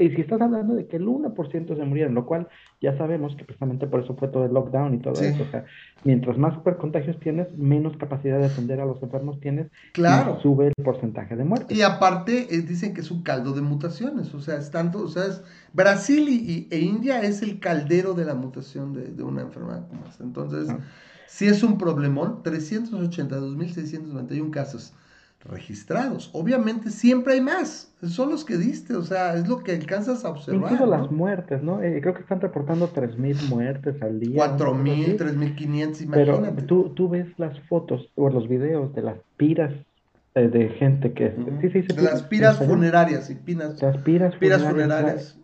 [0.00, 2.48] y si estás hablando de que el 1% se murieron, lo cual
[2.80, 5.42] ya sabemos que precisamente por eso fue todo el lockdown y todo eso.
[5.42, 5.66] O sea,
[6.04, 9.70] mientras más supercontagios tienes, menos capacidad de atender a los enfermos tienes.
[9.92, 10.36] Claro.
[10.38, 11.76] Y sube el porcentaje de muertes.
[11.76, 14.32] Y aparte, eh, dicen que es un caldo de mutaciones.
[14.34, 18.24] O sea, es tanto, o sea, es, Brasil y, e India es el caldero de
[18.24, 20.24] la mutación de, una enfermedad como esta.
[20.24, 20.78] Entonces, ah.
[21.26, 24.94] si es un problemón, 382.691 casos
[25.48, 26.30] registrados.
[26.32, 30.30] Obviamente siempre hay más, son los que diste, o sea, es lo que alcanzas a
[30.30, 30.72] observar.
[30.72, 31.82] Incluso las muertes, ¿no?
[31.82, 34.56] Eh, creo que están reportando 3.000 muertes al día.
[34.56, 36.12] 4.000, 3.500, imagínate.
[36.12, 39.72] Pero tú, tú ves las fotos o los videos de las piras
[40.34, 41.34] eh, de gente que...
[41.62, 45.38] sí, sí, de las piras funerarias y pinas, las piras, funerarias.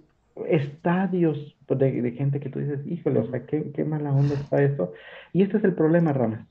[0.48, 4.62] Estadios de, de, gente que tú dices, híjole, o sea, qué, qué mala onda está
[4.62, 4.92] esto.
[5.32, 6.46] Y este es el problema, Ramas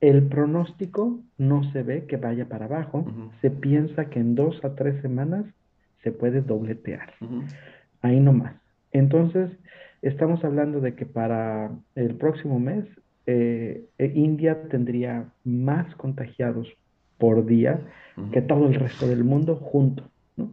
[0.00, 3.04] el pronóstico no se ve que vaya para abajo,
[3.40, 5.44] se piensa que en dos a tres semanas
[6.02, 7.12] se puede dobletear.
[8.02, 8.54] Ahí nomás.
[8.92, 9.50] Entonces,
[10.02, 12.84] estamos hablando de que para el próximo mes
[13.26, 16.68] eh, eh, India tendría más contagiados
[17.18, 17.80] por día
[18.32, 20.08] que todo el resto del mundo junto.
[20.36, 20.50] ¿no?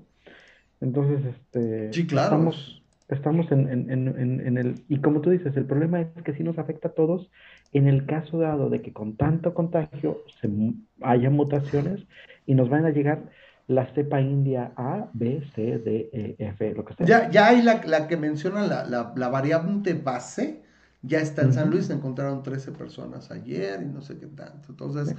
[0.82, 2.26] Entonces, este, sí, claro.
[2.26, 4.76] estamos, estamos en, en, en, en, el...
[4.90, 7.30] Y como tú dices, el problema es que sí nos afecta a todos
[7.78, 10.50] en el caso dado de que con tanto contagio se,
[11.02, 12.02] haya mutaciones
[12.46, 13.30] y nos van a llegar
[13.68, 17.06] la cepa india A, B, C, D, E, F, lo que sea.
[17.06, 20.64] Ya, ya hay la, la que menciona la, la, la, variante base,
[21.02, 24.68] ya está en San Luis, encontraron 13 personas ayer y no sé qué tanto.
[24.70, 25.16] Entonces,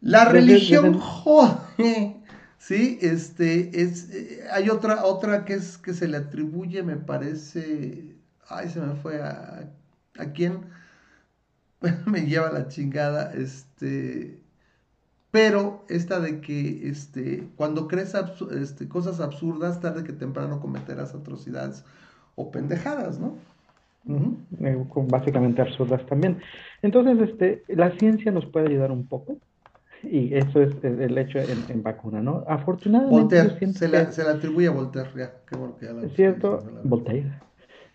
[0.00, 2.16] la religión jode.
[2.58, 8.16] Sí, este, es, eh, hay otra, otra que es que se le atribuye, me parece,
[8.48, 9.70] ay, se me fue a,
[10.18, 10.62] a quién,
[12.06, 14.38] me lleva la chingada, este,
[15.30, 18.14] pero esta de que, este, cuando crees
[18.52, 21.84] este, cosas absurdas, tarde que temprano cometerás atrocidades
[22.34, 23.36] o pendejadas, ¿no?
[24.60, 26.38] Eh, básicamente absurdas también.
[26.82, 29.38] Entonces, este, la ciencia nos puede ayudar un poco.
[30.02, 32.44] Y eso es el hecho en, vacuna, ¿no?
[32.46, 33.42] Afortunadamente.
[33.42, 36.62] Voltaire, se, le, se, le, atribuye a Voltaire, ya, qué bueno que ya Es cierto,
[36.84, 37.45] Voltaire.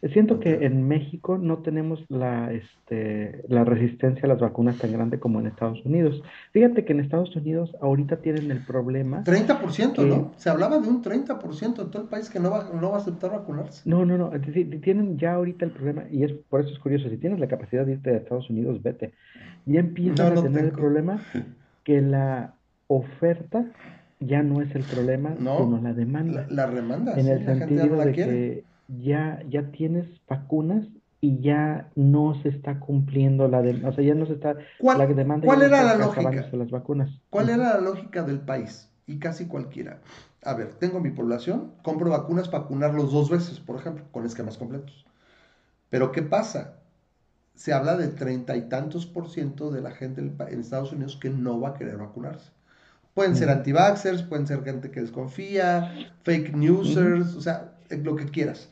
[0.10, 5.20] Siento que en México no tenemos la, este, la resistencia a las vacunas tan grande
[5.20, 6.24] como en Estados Unidos.
[6.54, 9.24] Fíjate que en Estados Unidos ahorita tienen el problema.
[9.24, 10.32] 30%, ¿no?
[10.38, 13.02] Se hablaba de un 30% de todo el país que no va, no va a
[13.02, 13.88] aceptar vacunarse.
[13.88, 14.32] No, no, no.
[14.82, 17.08] Tienen ya ahorita el problema, y es por eso es curioso.
[17.08, 19.14] Si tienes la capacidad de irte a Estados Unidos, vete.
[19.68, 21.22] Ya empiezan a tener el problema
[21.84, 22.56] que la
[22.88, 23.66] oferta
[24.20, 26.48] ya no es el problema, sino la demanda.
[26.50, 27.14] La, demanda.
[27.20, 30.88] En el sentido de que ya, ya tienes vacunas
[31.22, 34.98] y ya no se está cumpliendo la demanda, o sea, ya no se está ¿Cuál,
[34.98, 36.32] la demanda ¿cuál era la lógica?
[36.52, 37.22] las vacunas.
[37.30, 38.90] ¿Cuál era la lógica del país?
[39.06, 40.00] Y casi cualquiera.
[40.44, 44.58] A ver, tengo mi población, compro vacunas para vacunarlos dos veces, por ejemplo, con esquemas
[44.58, 45.06] completos.
[45.92, 46.78] Pero ¿qué pasa?
[47.54, 51.30] Se habla de treinta y tantos por ciento de la gente en Estados Unidos que
[51.30, 52.50] no va a querer vacunarse.
[53.14, 58.70] Pueden ser anti-vaxxers, pueden ser gente que desconfía, fake newsers, o sea, lo que quieras.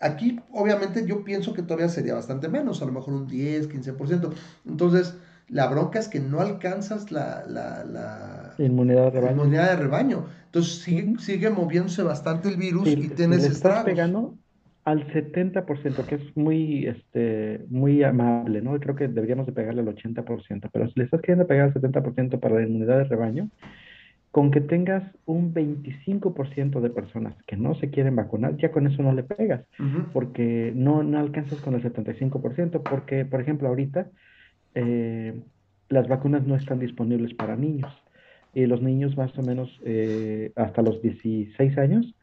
[0.00, 4.32] Aquí, obviamente, yo pienso que todavía sería bastante menos, a lo mejor un 10, 15%.
[4.66, 5.16] Entonces,
[5.48, 9.32] la bronca es que no alcanzas la, la, inmunidad, de rebaño.
[9.32, 10.26] inmunidad de rebaño.
[10.46, 14.36] Entonces, sigue, sigue moviéndose bastante el virus y tienes si estás pegando,
[14.84, 18.78] al 70%, que es muy, este, muy amable, ¿no?
[18.80, 22.40] Creo que deberíamos de pegarle al 80%, pero si le estás queriendo pegar al 70%
[22.40, 23.50] para la inmunidad de rebaño,
[24.30, 29.02] con que tengas un 25% de personas que no se quieren vacunar, ya con eso
[29.02, 29.66] no le pegas,
[30.12, 34.08] porque no, no alcanzas con el 75%, porque, por ejemplo, ahorita
[34.74, 35.40] eh,
[35.88, 37.92] las vacunas no están disponibles para niños,
[38.54, 42.14] y los niños más o menos eh, hasta los 16 años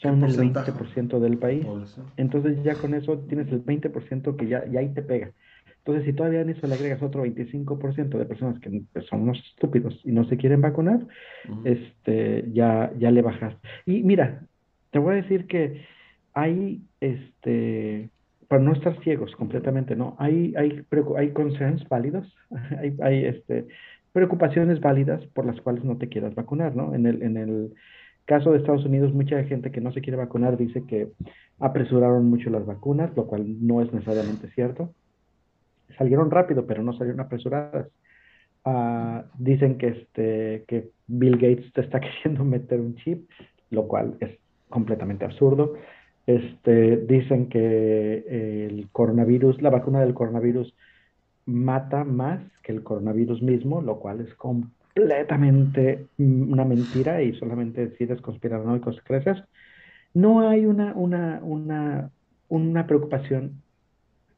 [0.00, 1.66] son el 20% del país.
[2.16, 5.32] Entonces ya con eso tienes el 20% que ya, ya ahí te pega.
[5.86, 9.38] Entonces, si todavía en eso le agregas otro 25% de personas que pues, son unos
[9.52, 11.06] estúpidos y no se quieren vacunar,
[11.62, 13.54] este, ya, ya le bajas.
[13.84, 14.42] Y mira,
[14.90, 15.86] te voy a decir que
[16.34, 18.10] hay, este,
[18.48, 20.16] para no estar ciegos completamente, ¿no?
[20.18, 20.84] Hay, hay,
[21.16, 22.34] hay concerns válidos,
[22.80, 23.68] hay, hay este,
[24.10, 26.96] preocupaciones válidas por las cuales no te quieras vacunar, ¿no?
[26.96, 27.74] En el, en el
[28.24, 31.12] caso de Estados Unidos, mucha gente que no se quiere vacunar dice que
[31.60, 34.92] apresuraron mucho las vacunas, lo cual no es necesariamente cierto
[35.96, 37.88] salieron rápido, pero no salieron apresuradas.
[38.64, 43.28] Ah, dicen que, este, que Bill Gates te está queriendo meter un chip,
[43.70, 45.74] lo cual es completamente absurdo.
[46.26, 50.74] Este, dicen que el coronavirus, la vacuna del coronavirus
[51.46, 58.04] mata más que el coronavirus mismo, lo cual es completamente una mentira y solamente si
[58.04, 59.38] eres conspiranoicos creces.
[60.12, 62.10] No hay una, una, una,
[62.48, 63.62] una preocupación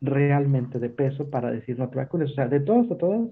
[0.01, 2.31] realmente de peso para decir no te vacunes.
[2.31, 3.29] O sea, de todas a todas,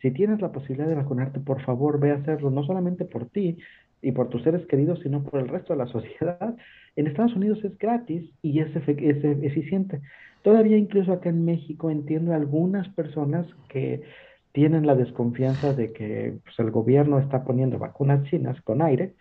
[0.00, 3.58] si tienes la posibilidad de vacunarte, por favor, ve a hacerlo, no solamente por ti
[4.02, 6.56] y por tus seres queridos, sino por el resto de la sociedad.
[6.96, 10.00] En Estados Unidos es gratis y es, es eficiente.
[10.42, 14.02] Todavía incluso acá en México entiendo algunas personas que
[14.52, 19.14] tienen la desconfianza de que pues, el gobierno está poniendo vacunas chinas con aire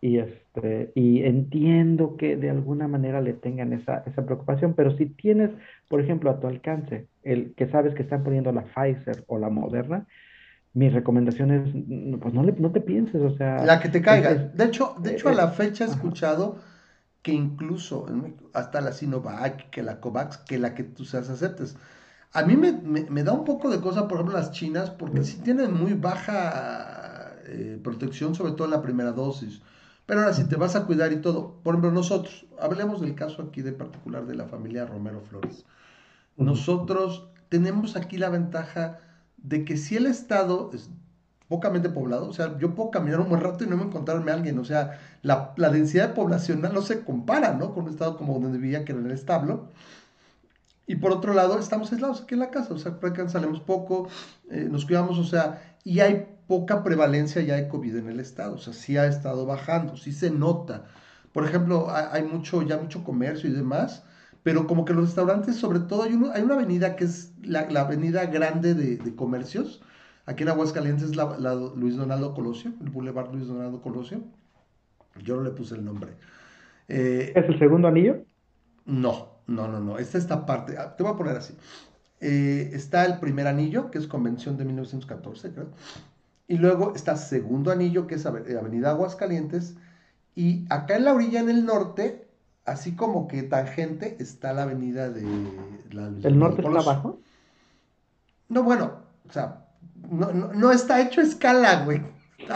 [0.00, 5.06] y, este, y entiendo que de alguna manera le tengan esa, esa preocupación, pero si
[5.06, 5.50] tienes,
[5.88, 9.48] por ejemplo, a tu alcance, el que sabes que están poniendo la Pfizer o la
[9.48, 10.06] Moderna,
[10.74, 13.64] mi recomendación es, pues no, le, no te pienses, o sea...
[13.64, 14.34] La que te caiga.
[14.34, 16.58] de hecho, de hecho a la fecha he escuchado
[17.22, 18.06] que incluso
[18.52, 21.76] hasta la Sinovac, que la COVAX, que la que tú seas aceptes.
[22.32, 25.38] A mí me, me, da un poco de cosa, por ejemplo, las chinas, porque sí
[25.42, 29.60] tienen muy baja eh, protección, sobre todo en la primera dosis.
[30.06, 33.42] Pero ahora, si te vas a cuidar y todo, por ejemplo, nosotros, hablemos del caso
[33.42, 35.64] aquí de particular de la familia Romero Flores.
[36.36, 39.00] Nosotros tenemos aquí la ventaja
[39.36, 40.90] de que si el estado es
[41.48, 44.34] pocamente poblado, o sea, yo puedo caminar un buen rato y no me encontrarme a
[44.34, 47.72] alguien, o sea, la, la densidad poblacional no se compara, ¿no?
[47.74, 49.68] Con un estado como donde vivía, que era en el establo.
[50.86, 54.08] Y por otro lado, estamos aislados aquí en la casa, o sea, prácticamente salimos poco,
[54.50, 58.54] eh, nos cuidamos, o sea, y hay poca prevalencia ya de COVID en el estado,
[58.54, 60.84] o sea, sí ha estado bajando, sí se nota.
[61.32, 64.04] Por ejemplo, hay mucho, ya mucho comercio y demás,
[64.42, 67.82] pero como que los restaurantes, sobre todo, hay, hay una avenida que es la, la
[67.82, 69.82] avenida grande de, de, comercios,
[70.24, 74.22] aquí en Aguascalientes es la, la, Luis Donaldo Colosio, el Boulevard Luis Donaldo Colosio,
[75.22, 76.12] yo no le puse el nombre.
[76.88, 78.24] Eh, ¿Es el segundo anillo?
[78.84, 81.54] No, no, no, no, esta esta parte, ah, te voy a poner así.
[82.20, 85.68] Eh, está el primer anillo, que es convención de 1914, creo.
[86.48, 89.74] Y luego está segundo anillo, que es Avenida Aguascalientes.
[90.34, 92.28] Y acá en la orilla, en el norte,
[92.64, 95.24] así como que tangente, está la avenida de...
[95.90, 97.18] La, ¿El norte está abajo?
[98.48, 98.92] No, bueno,
[99.28, 99.66] o sea,
[100.08, 102.00] no, no, está hecho escala, güey.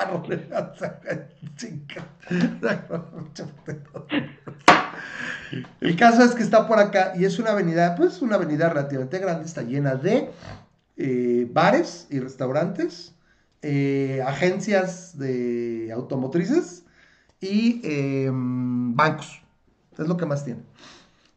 [5.80, 9.18] El caso es que está por acá y es una avenida, pues una avenida relativamente
[9.18, 10.30] grande, está llena de
[10.96, 13.16] eh, bares y restaurantes
[13.62, 16.84] eh, agencias de automotrices
[17.40, 19.42] y em, bancos.
[19.98, 20.62] Es lo que más tiene.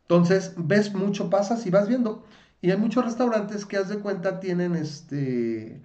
[0.03, 2.25] Entonces, ves mucho, pasas y vas viendo.
[2.61, 5.81] Y hay muchos restaurantes que, haz de cuenta, tienen este,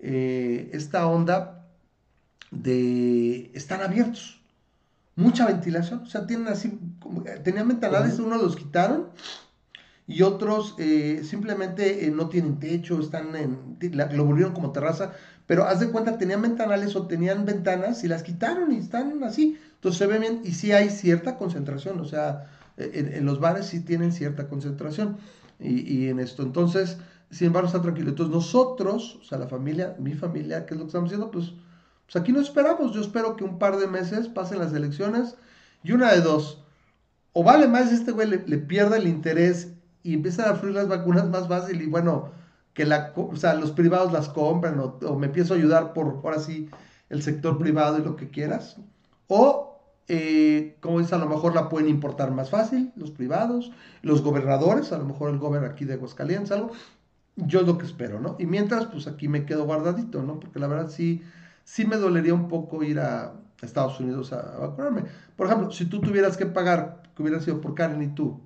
[0.00, 1.66] eh, esta onda
[2.50, 3.50] de...
[3.54, 4.40] están abiertos.
[5.16, 6.00] Mucha ventilación.
[6.00, 6.78] O sea, tienen así...
[7.44, 9.10] Tenían ventanales, uno los quitaron
[10.08, 13.78] y otros eh, simplemente no tienen techo, están en,
[14.12, 15.12] lo volvieron como terraza,
[15.48, 19.58] pero haz de cuenta, tenían ventanales o tenían ventanas y las quitaron y están así.
[19.76, 23.80] Entonces se ve bien y sí hay cierta concentración, o sea, en, los bares sí
[23.80, 25.16] tienen cierta concentración.
[25.58, 26.98] Y, en esto, entonces,
[27.30, 28.10] sin embargo, está tranquilo.
[28.10, 31.30] Entonces nosotros, o sea, la familia, mi familia, ¿qué es lo que estamos haciendo?
[31.30, 31.54] Pues,
[32.04, 32.92] pues aquí no esperamos.
[32.92, 35.34] Yo espero que un par de meses pasen las elecciones
[35.82, 36.62] y una de dos.
[37.32, 39.72] O vale más este güey le, le pierda el interés
[40.02, 42.36] y empieza a fluir las vacunas más fácil y bueno,
[42.78, 42.84] que
[43.16, 46.70] o los privados las compran o, me empiezo a ayudar por, por así,
[47.08, 48.76] el sector privado y lo que quieras.
[49.26, 53.72] O eh, como es, a lo mejor la pueden importar más fácil, los privados,
[54.02, 56.70] los gobernadores, a lo mejor el gobernador aquí de Aguascalientes, algo.
[57.34, 58.36] Yo es lo que espero, ¿no?
[58.38, 60.38] Y mientras, pues aquí me quedo guardadito, ¿no?
[60.38, 61.22] Porque la verdad sí,
[61.64, 65.02] sí me dolería un poco ir a Estados Unidos a, vacunarme.
[65.34, 68.40] Por ejemplo, si tú tuvieras que pagar, que hubiera sido por Karen y tú,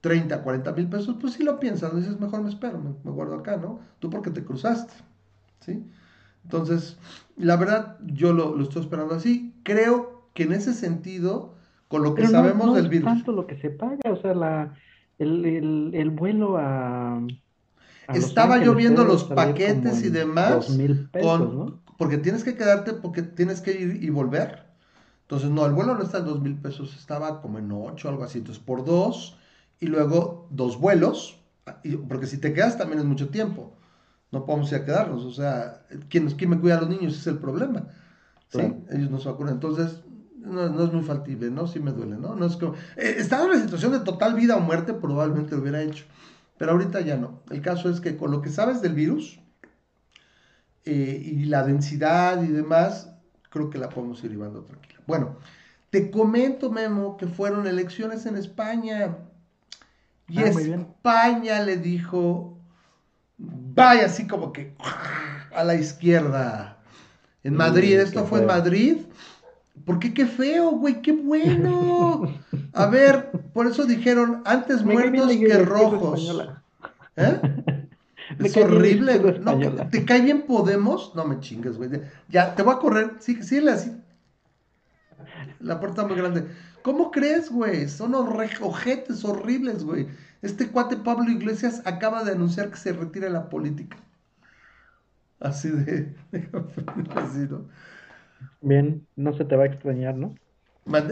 [0.00, 3.34] 30, 40 mil pesos, pues sí lo piensas, dices, mejor me espero, me, me guardo
[3.34, 3.80] acá, ¿no?
[3.98, 4.94] Tú porque te cruzaste,
[5.60, 5.84] ¿sí?
[6.44, 6.96] Entonces,
[7.36, 9.54] la verdad, yo lo, lo estoy esperando así.
[9.64, 11.54] Creo que en ese sentido,
[11.88, 13.04] con lo que sabemos del virus.
[13.04, 14.74] No tanto lo que se paga, o sea, la,
[15.18, 17.20] el, el, el vuelo a.
[18.14, 20.74] Estaba yo viendo los paquetes y demás.
[21.20, 24.68] con, Porque tienes que quedarte, porque tienes que ir y volver.
[25.22, 28.24] Entonces, no, el vuelo no está en dos mil pesos, estaba como en ocho, algo
[28.24, 28.38] así.
[28.38, 29.36] Entonces, por dos,
[29.80, 31.40] y luego dos vuelos,
[32.08, 33.78] porque si te quedas también es mucho tiempo
[34.30, 35.24] no podemos ir a quedarnos.
[35.24, 37.12] O sea, ¿quién, quién me cuida a los niños?
[37.12, 37.88] Ese es el problema.
[38.48, 38.60] ¿sí?
[38.90, 39.54] Ellos no se vacunan.
[39.54, 40.02] Entonces,
[40.36, 41.66] no, es muy factible, ¿no?
[41.66, 42.34] Sí me duele, ¿no?
[42.34, 45.62] no es como, eh, estaba en una situación de total vida o muerte, probablemente lo
[45.62, 46.04] hubiera hecho.
[46.56, 47.42] Pero ahorita ya no.
[47.50, 49.40] El caso es que con lo que sabes del virus
[50.84, 53.12] eh, y la densidad y demás,
[53.50, 55.00] creo que la podemos ir llevando tranquila.
[55.06, 55.36] Bueno,
[55.90, 59.16] te comento, Memo, que fueron elecciones en España.
[60.28, 62.58] Y ah, España le dijo
[63.38, 64.74] vaya así como que
[65.54, 66.78] a la izquierda.
[67.44, 68.96] En Madrid, esto fue en Madrid.
[69.84, 71.00] ¿Por qué qué feo, güey?
[71.00, 72.34] ¡Qué bueno!
[72.72, 76.46] A ver, por eso dijeron antes muertos que rojos.
[77.16, 77.40] ¿Eh?
[78.38, 79.18] Es horrible,
[79.90, 81.12] ¿Te cae bien Podemos?
[81.14, 81.88] No me chingues, güey.
[82.28, 83.12] Ya, te voy a correr.
[83.20, 83.96] Sí, síguele así.
[85.60, 86.46] La puerta muy grande.
[86.82, 87.88] ¿Cómo crees, güey?
[87.88, 90.08] Son ojetes horribles, güey.
[90.42, 93.96] Este cuate Pablo Iglesias acaba de anunciar que se retira de la política.
[95.40, 96.14] Así de...
[97.16, 97.68] así, ¿no?
[98.60, 100.34] Bien, no se te va a extrañar, ¿no?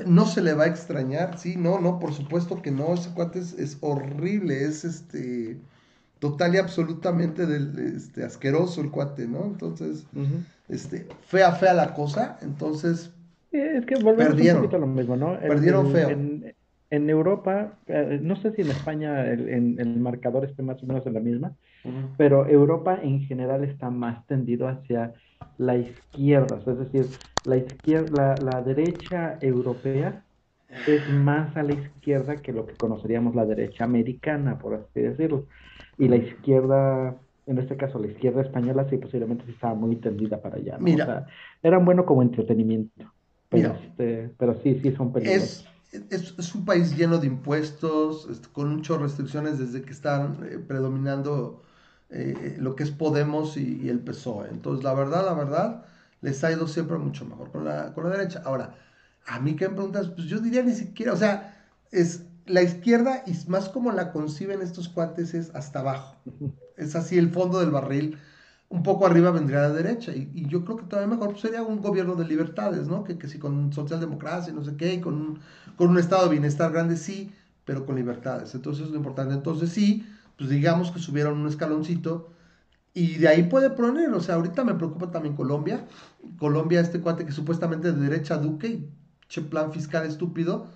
[0.07, 3.41] No se le va a extrañar, sí, no, no, por supuesto que no, ese cuate
[3.41, 5.61] es, horrible, es este
[6.19, 9.45] total y absolutamente del, este, asqueroso el cuate, ¿no?
[9.45, 10.07] Entonces,
[10.69, 13.11] este, fea, fea la cosa, entonces
[13.59, 15.39] es que volvemos perdieron, un poquito a lo mismo, ¿no?
[15.39, 16.11] Perdieron feo
[16.91, 21.07] en Europa, eh, no sé si en España el, el, marcador esté más o menos
[21.07, 21.53] en la misma,
[22.17, 25.13] pero Europa en general está más tendido hacia
[25.59, 27.07] la izquierda, es decir,
[27.45, 30.25] la izquierda, la, derecha europea
[30.87, 35.47] es más a la izquierda que lo que conoceríamos la derecha americana, por así decirlo,
[35.99, 40.43] y la izquierda en este caso la izquierda española sí posiblemente sí estaba muy tendida
[40.43, 40.79] para allá.
[40.81, 41.27] Mira, o sea,
[41.63, 43.07] eran bueno como entretenimiento.
[43.63, 45.67] Pero, este, pero sí, sí son peligrosos
[46.11, 51.63] es, un país lleno de impuestos, con muchas restricciones desde que están eh, predominando
[52.11, 54.49] eh, lo que es Podemos y, el PSOE.
[54.51, 55.85] Entonces, la verdad, la verdad,
[56.21, 58.43] les ha ido siempre mucho mejor con la, con la derecha.
[58.45, 58.75] Ahora,
[59.27, 63.25] a mí que me preguntas, pues yo diría ni siquiera, o sea, es la izquierda
[63.27, 66.17] y más como la conciben estos cuates es hasta abajo.
[66.77, 68.19] Es así el fondo del barril
[68.69, 70.13] un poco arriba vendría la derecha.
[70.15, 73.05] Y, yo creo que todavía mejor sería un gobierno de libertades, ¿no?
[73.05, 75.41] Que, si con socialdemocracia, no sé qué, y con un,
[75.77, 77.33] con un estado de bienestar grande, sí,
[77.65, 78.55] pero con libertades.
[78.55, 79.35] Entonces es lo importante.
[79.35, 80.07] Entonces sí,
[80.37, 82.31] pues digamos que subieron un escaloncito.
[82.95, 85.87] Y de ahí puede poner, o sea, ahorita me preocupa también Colombia.
[86.39, 88.89] Colombia, este cuate que supuestamente de derecha Duque,
[89.29, 90.67] che plan fiscal estúpido.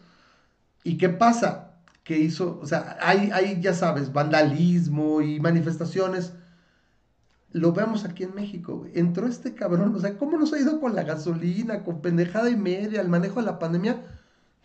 [0.84, 1.74] ¿Y qué pasa?
[2.04, 6.32] Que hizo, o sea, hay, hay, ya sabes, vandalismo y manifestaciones
[7.52, 8.92] lo vemos aquí en México, güey.
[8.94, 12.56] Entró este cabrón, o sea, ¿cómo nos ha ido con la gasolina, con pendejada y
[12.56, 14.02] media, el manejo de la pandemia?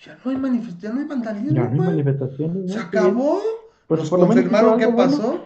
[0.05, 2.71] Ya no hay manifestación, ya no hay vandalismo, Ya no hay manifestaciones.
[2.71, 3.41] Se acabó.
[3.88, 5.45] Pues nos confirmaron qué pasó.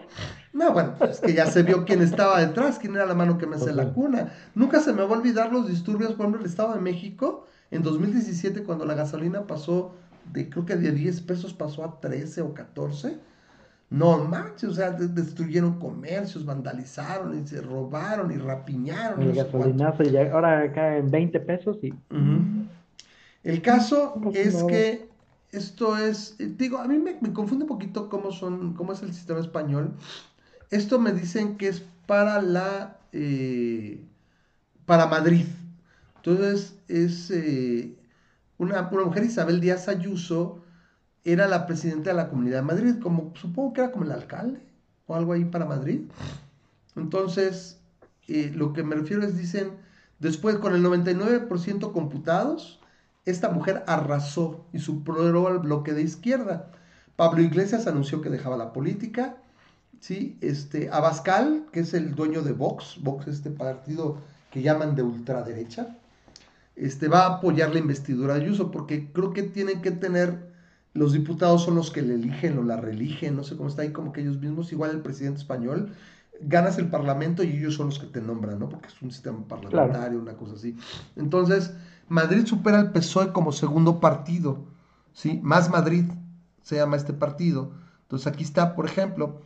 [0.52, 3.38] No, bueno, pues es que ya se vio quién estaba detrás, quién era la mano
[3.38, 4.32] que me hace la cuna.
[4.54, 7.82] Nunca se me va a olvidar los disturbios, por ejemplo, el Estado de México, en
[7.82, 9.92] 2017, cuando la gasolina pasó
[10.32, 13.18] de, creo que de 10 pesos pasó a 13 o 14
[13.90, 19.20] no manches, o sea, destruyeron comercios, vandalizaron y se robaron y rapiñaron.
[19.20, 21.92] El gasolinazo, y ahora acá en 20 pesos y...
[23.42, 25.08] El caso es que
[25.50, 29.12] esto es, eh, digo, a mí me, confunde un poquito cómo son, cómo es el
[29.12, 29.94] sistema español.
[30.70, 34.04] Esto me dicen que es para la, eh,
[34.84, 35.46] para Madrid.
[36.16, 37.96] Entonces es eh,
[38.58, 40.62] una, una mujer, Isabel Díaz Ayuso,
[41.24, 44.60] era la presidenta de la Comunidad de Madrid, como supongo que era como el alcalde
[45.06, 46.02] o algo ahí para Madrid.
[46.96, 47.78] Entonces,
[48.28, 49.72] eh, lo que me refiero es, dicen,
[50.18, 52.80] después con el 99% computados,
[53.24, 56.70] esta mujer arrasó y superó al bloque de izquierda.
[57.16, 59.36] Pablo Iglesias anunció que dejaba la política,
[60.00, 60.38] ¿sí?
[60.40, 64.18] Este, Abascal, que es el dueño de Vox, Vox este partido
[64.50, 65.96] que llaman de ultraderecha,
[66.76, 70.49] este, va a apoyar la investidura de Ayuso, porque creo que tienen que tener,
[70.92, 73.92] los diputados son los que le eligen o la reeligen, no sé cómo está ahí,
[73.92, 75.92] como que ellos mismos, igual el presidente español,
[76.40, 78.68] ganas el parlamento y ellos son los que te nombran, ¿no?
[78.68, 80.76] Porque es un sistema parlamentario, una cosa así.
[81.16, 81.74] Entonces,
[82.08, 84.64] Madrid supera al PSOE como segundo partido,
[85.12, 85.38] ¿sí?
[85.42, 86.06] Más Madrid
[86.62, 87.72] se llama este partido.
[88.02, 89.42] Entonces aquí está, por ejemplo,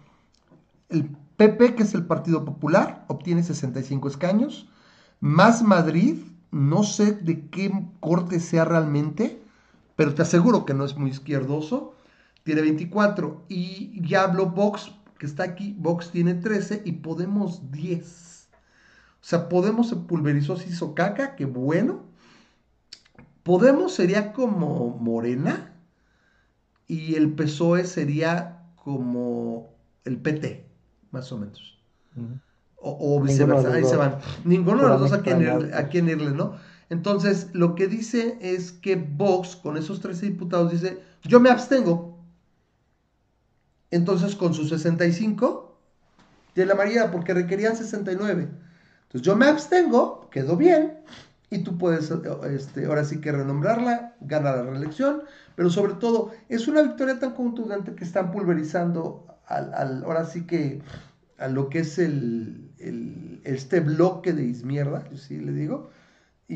[0.89, 4.69] el PP, que es el Partido Popular, obtiene 65 escaños,
[5.21, 6.19] más Madrid,
[6.51, 9.44] no sé de qué corte sea realmente,
[9.97, 11.95] pero te aseguro que no es muy izquierdoso,
[12.43, 13.45] tiene 24.
[13.49, 18.49] Y ya hablo Vox, que está aquí, Vox tiene 13 y Podemos 10.
[19.25, 22.03] O sea, Podemos se pulverizó, se hizo caca, qué bueno.
[23.43, 25.73] Podemos sería como Morena
[26.87, 29.75] y el PSOE sería como
[30.05, 30.67] el PT,
[31.11, 31.79] más o menos.
[32.77, 34.19] O, viceversa, ahí se van.
[34.45, 36.57] Ninguno de los dos a quién, irle, ¿no?
[36.91, 42.19] Entonces, lo que dice es que Vox, con esos 13 diputados, dice, yo me abstengo.
[43.91, 45.77] Entonces, con sus 65,
[46.55, 48.43] de la mayoría, porque requerían 69.
[48.43, 50.99] Entonces, yo me abstengo, quedó bien,
[51.51, 52.13] y tú puedes,
[52.51, 55.23] este, ahora sí que renombrarla, ganar la reelección,
[55.55, 60.83] pero sobre todo, es una victoria tan contundente que están pulverizando al, ahora sí que
[61.39, 62.71] a lo que es el,
[63.45, 65.91] este bloque de izmierda, yo sí le digo,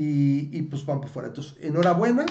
[0.01, 1.29] y, pues van por fuera.
[1.29, 2.27] Entonces, enhorabuena,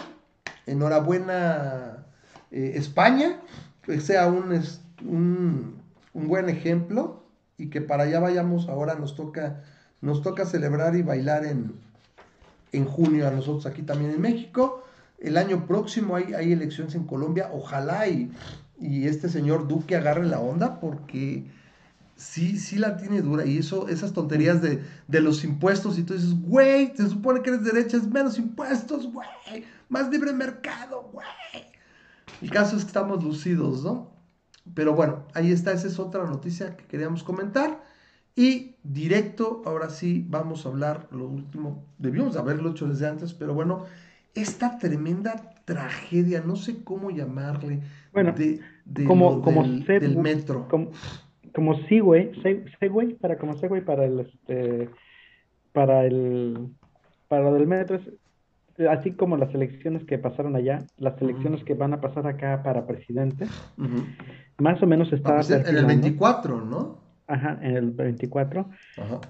[0.65, 2.05] enhorabuena
[2.51, 3.41] eh, España,
[3.83, 4.61] que sea un,
[5.05, 5.81] un,
[6.13, 7.23] un, buen ejemplo
[7.57, 9.63] y que para allá vayamos ahora nos toca,
[10.01, 11.73] nos toca celebrar y bailar en,
[12.71, 14.83] en junio a nosotros aquí también en México.
[15.19, 18.31] El año próximo hay, hay elecciones en Colombia, ojalá y
[18.79, 21.45] y este señor Duque agarre la onda porque
[22.17, 23.45] sí, sí la tiene dura.
[23.45, 24.81] Y eso, esas tonterías de,
[25.21, 29.63] los impuestos, y tú dices, güey, se supone que eres derecha, es menos impuestos, güey,
[29.87, 31.27] más libre mercado, güey.
[32.41, 34.11] El caso es que estamos lucidos, ¿no?
[34.73, 37.81] Pero bueno, ahí está, esa es otra noticia que queríamos comentar.
[38.35, 43.55] Y directo, ahora sí, vamos a hablar lo último, debíamos haberlo hecho desde antes, pero
[43.55, 43.85] bueno,
[44.35, 47.81] esta tremenda tragedia, no sé cómo llamarle,
[48.13, 48.61] bueno, de,
[49.05, 50.67] como, como del, metro.
[50.69, 50.91] Como,
[51.57, 52.33] como Segway,
[52.79, 54.89] Segway, para como Segway para el este
[55.73, 56.67] para el
[57.27, 57.99] para lo del metro
[58.91, 62.85] así como las elecciones que pasaron allá, las elecciones que van a pasar acá para
[62.85, 63.47] presidente,
[64.59, 66.99] más o menos está en el 24, ¿no?
[67.25, 68.69] Ajá, en el 24.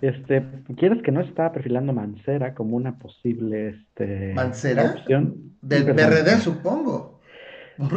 [0.02, 0.44] Este,
[0.76, 4.96] quieres que no estaba perfilando Mancera como una posible este, ¿Mancera?
[4.98, 5.54] opción.
[5.62, 7.22] Del PRD, supongo.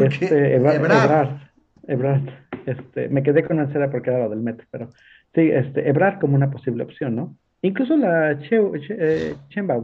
[0.01, 1.41] Este, Ebrard.
[1.89, 2.50] Ebrard.
[2.71, 4.91] Este, me quedé con Mancera porque era lo del metro, pero
[5.35, 7.37] sí, este, Ebrard como una posible opción, ¿no?
[7.63, 8.59] Incluso la che,
[8.89, 9.35] eh,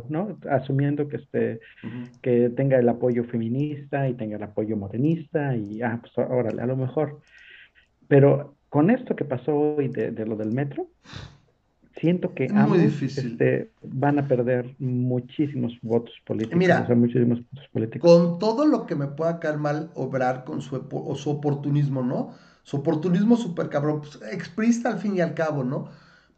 [0.08, 0.38] ¿no?
[0.50, 1.60] Asumiendo que, este,
[2.22, 6.66] que tenga el apoyo feminista y tenga el apoyo modernista y, ah, pues órale, a
[6.66, 7.20] lo mejor.
[8.08, 10.86] Pero con esto que pasó hoy de, lo del metro,
[12.00, 16.58] siento que ambos este, van a perder muchísimos votos políticos.
[16.58, 18.10] Mira, muchísimos votos políticos.
[18.10, 20.82] Con todo lo que me pueda caer mal obrar con su,
[21.14, 22.32] su oportunismo, ¿no?
[22.66, 25.88] Su oportunismo súper cabrón, pues, exprista al fin y al cabo, ¿no?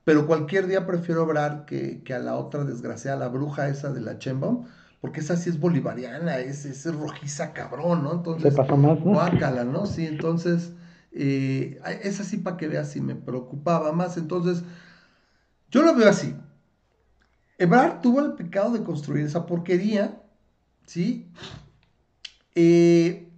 [0.04, 4.18] Pero cualquier día prefiero obrar que, a la otra desgraciada, la bruja esa de la
[4.18, 4.66] Chembaum,
[5.00, 8.12] porque esa sí es bolivariana, es, es rojiza cabrón, ¿no?
[8.12, 9.12] Entonces, Se pasó más, ¿no?
[9.12, 9.86] Guácala, ¿no?
[9.86, 10.72] Sí, entonces
[11.12, 14.18] eh, es así para que veas si me preocupaba más.
[14.18, 14.62] Entonces,
[15.70, 16.36] yo lo veo así.
[17.56, 20.20] Ebrard tuvo el pecado de construir esa porquería,
[20.84, 21.32] ¿sí?
[22.54, 23.30] Eh,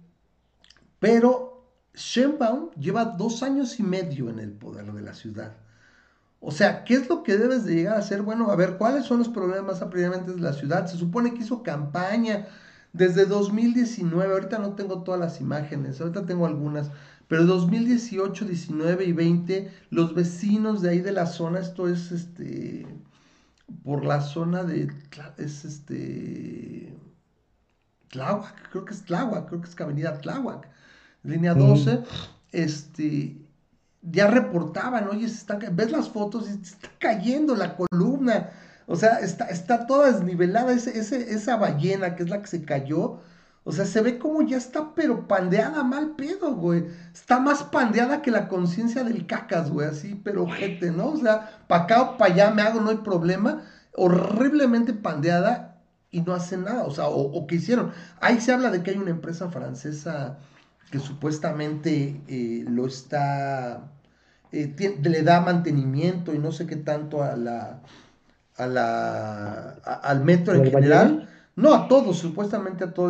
[0.99, 1.50] pero
[1.93, 5.53] Sheinbaum lleva dos años y medio en el poder de la ciudad.
[6.39, 8.23] O sea, ¿qué es lo que debes de llegar a hacer?
[8.23, 10.87] Bueno, a ver, ¿cuáles son los problemas apremiantes de la ciudad?
[10.87, 12.47] Se supone que hizo campaña
[12.93, 16.91] desde 2019, ahorita no tengo todas las imágenes, ahorita tengo algunas,
[17.27, 22.85] pero 2018, 19 y 20, los vecinos de ahí de la zona, esto es este,
[23.83, 24.91] por la zona de,
[25.37, 26.97] es este,
[28.09, 30.67] Tláhuac, creo que es Tláhuac, creo que es Avenida Tláhuac,
[31.23, 32.03] línea 12,
[32.51, 33.37] este,
[34.01, 38.49] ya reportaban, oye, se está, ves las fotos y se está cayendo la columna,
[38.87, 43.19] o sea, está, está toda desnivelada, ese, esa ballena que es la que se cayó,
[43.63, 46.85] o sea, se ve como ya está, pero pandeada mal pedo, güey.
[47.13, 51.09] Está más pandeada que la conciencia del cacas, güey, así, pero gente, ¿no?
[51.09, 53.61] O sea, para acá o para allá me hago, no hay problema.
[53.95, 57.91] Horriblemente pandeada y no hace nada, o sea, o, que hicieron.
[58.19, 60.39] Ahí se habla de que hay una empresa francesa
[60.91, 63.91] que supuestamente eh, lo está,
[64.51, 67.81] eh, le da mantenimiento y no sé qué tanto a la,
[68.57, 69.69] a la,
[70.03, 73.07] al metro en general No a todos, supuestamente a todo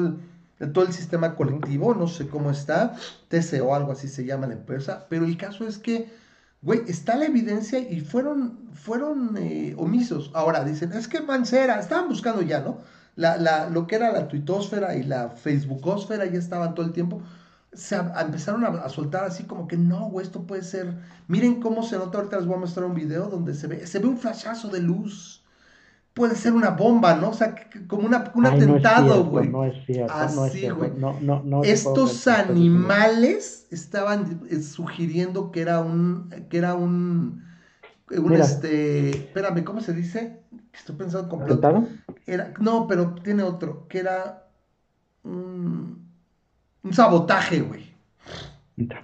[0.59, 2.93] el, todo el sistema colectivo, no sé cómo está,
[3.29, 6.13] TCO, algo así se llama la empresa, pero el caso es que,
[6.61, 10.29] güey, está la evidencia y fueron, fueron eh, omisos.
[10.35, 12.79] Ahora dicen, es que Mancera, estaban buscando ya, ¿no?
[13.15, 17.21] La, la, lo que era la tuitosfera y la facebookosfera ya estaban todo el tiempo
[17.73, 20.93] se empezaron a, soltar así como que no, güey, esto puede ser.
[21.27, 23.99] Miren cómo se nota, ahorita les voy a mostrar un video donde se ve, se
[23.99, 25.45] ve un flashazo de luz.
[26.13, 27.29] Puede ser una bomba, ¿no?
[27.29, 27.55] O sea,
[27.87, 29.47] como una, un atentado, güey.
[29.47, 30.79] No es cierto, no es cierto.
[30.79, 30.91] Güey.
[30.97, 37.45] No, no, no Estos animales estaban eh, sugiriendo que era un, que era un,
[38.09, 40.41] un este, espérame, ¿cómo se dice?
[40.73, 41.87] Estoy pensando completo.
[42.25, 44.49] Era, no, pero tiene otro, que era
[45.23, 46.00] un
[46.83, 47.91] un sabotaje, güey.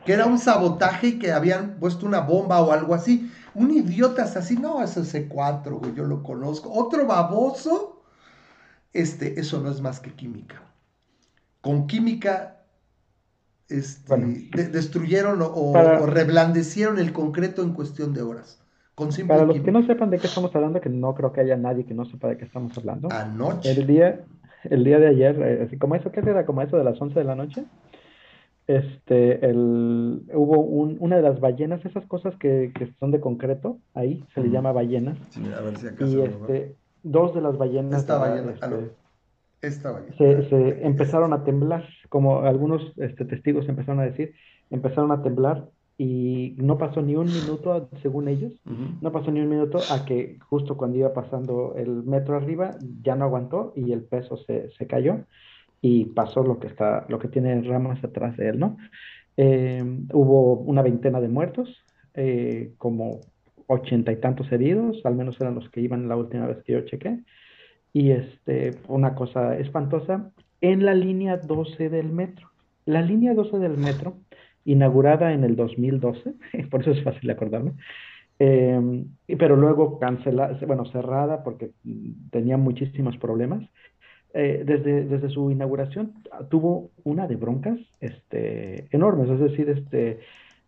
[0.06, 3.32] Que era un sabotaje y que habían puesto una bomba o algo así.
[3.54, 6.72] Un idiota es así, no, es C4, güey, yo lo conozco.
[6.72, 8.02] Otro baboso,
[8.94, 10.62] este, eso no es más que química.
[11.62, 12.58] Con química
[13.70, 14.16] este,
[14.72, 18.62] destruyeron o, reblandecieron el concreto en cuestión de horas.
[18.96, 21.56] Con para los que no sepan de qué estamos hablando, que no creo que haya
[21.56, 23.10] nadie que no sepa de qué estamos hablando.
[23.12, 23.70] Anoche.
[23.70, 24.26] El día,
[24.64, 26.46] el día de ayer, eh, así como eso, ¿qué era?
[26.46, 27.66] Como eso de las 11 de la noche.
[28.68, 33.80] Este, el, hubo un, una de las ballenas, esas cosas que, que son de concreto,
[33.94, 35.18] ahí se le llama ballenas.
[35.58, 38.02] a ver si acaso y este, dos de las ballenas.
[38.02, 38.80] Esta ballena, este, ah,
[39.62, 40.18] Esta ballena.
[40.18, 44.34] Se, se empezaron a temblar, como algunos este, testigos empezaron a decir,
[44.70, 48.54] empezaron a temblar y no pasó ni un minuto, según ellos,
[49.02, 53.16] no pasó ni un minuto a que justo cuando iba pasando el metro arriba ya
[53.16, 55.26] no aguantó y el peso se, se cayó
[55.82, 58.78] y pasó lo que está, lo que tiene ramas atrás de él, ¿no?
[59.38, 59.84] Eh,
[60.14, 61.70] hubo una veintena de muertos,
[62.14, 63.22] eh, como
[63.68, 66.82] ochenta y tantos heridos, al menos eran los que iban la última vez que yo
[66.82, 67.20] chequé,
[67.94, 70.32] y este, una cosa espantosa,
[70.62, 72.50] en la línea 12 del metro.
[72.86, 74.18] La línea 12 del metro
[74.68, 76.34] inaugurada en el 2012,
[76.70, 77.72] por eso es fácil acordarme,
[78.38, 79.06] eh,
[79.40, 81.72] pero luego cancelada, bueno, cerrada porque
[82.30, 83.64] tenía muchísimos problemas.
[84.34, 86.14] Eh, desde, desde su inauguración
[86.50, 90.20] tuvo una de broncas este, enormes, es decir, este,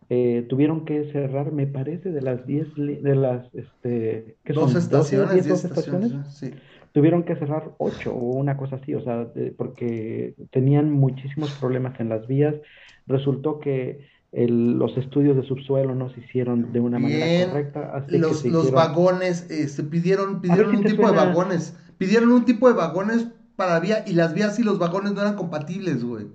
[0.09, 2.67] eh, tuvieron que cerrar, me parece, de las 10,
[3.03, 6.51] de las, este, dos, estaciones, dos estaciones, sí.
[6.91, 9.27] Tuvieron que cerrar 8 o una cosa así, o sea,
[9.57, 12.55] porque tenían muchísimos problemas en las vías,
[13.07, 18.05] resultó que los estudios de subsuelo no se hicieron de una manera correcta.
[18.09, 22.75] los, los vagones, eh, se pidieron, pidieron un tipo de vagones, pidieron un tipo de
[22.75, 26.27] vagones para vía y las vías y los vagones no eran compatibles, güey.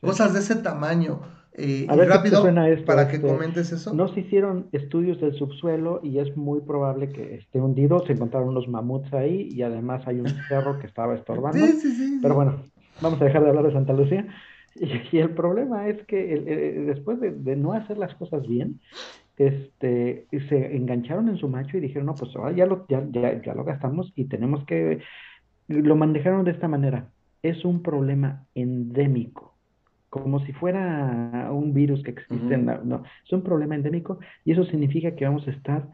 [0.00, 1.20] Cosas de ese tamaño.
[1.58, 2.44] Eh, y rápido,
[2.86, 3.92] para que este, comentes eso.
[3.92, 8.06] No se hicieron estudios del subsuelo y es muy probable que esté hundido.
[8.06, 11.58] Se encontraron unos mamuts ahí y además hay un cerro que estaba estorbando.
[11.58, 12.18] Sí, sí, sí.
[12.22, 12.62] Pero bueno,
[13.02, 14.26] vamos a dejar de hablar de Santa Lucía.
[14.80, 16.20] Y, el problema es que
[16.86, 18.78] después de, no hacer las cosas bien,
[19.36, 23.64] este, se engancharon en su macho y dijeron, no, pues ya lo, ya, ya, lo
[23.64, 25.00] gastamos y tenemos que...
[25.66, 27.08] Lo manejaron de esta manera.
[27.42, 29.57] Es un problema endémico
[30.10, 32.56] como si fuera un virus que existe.
[32.56, 35.88] no, es un problema endémico y eso significa que vamos a estar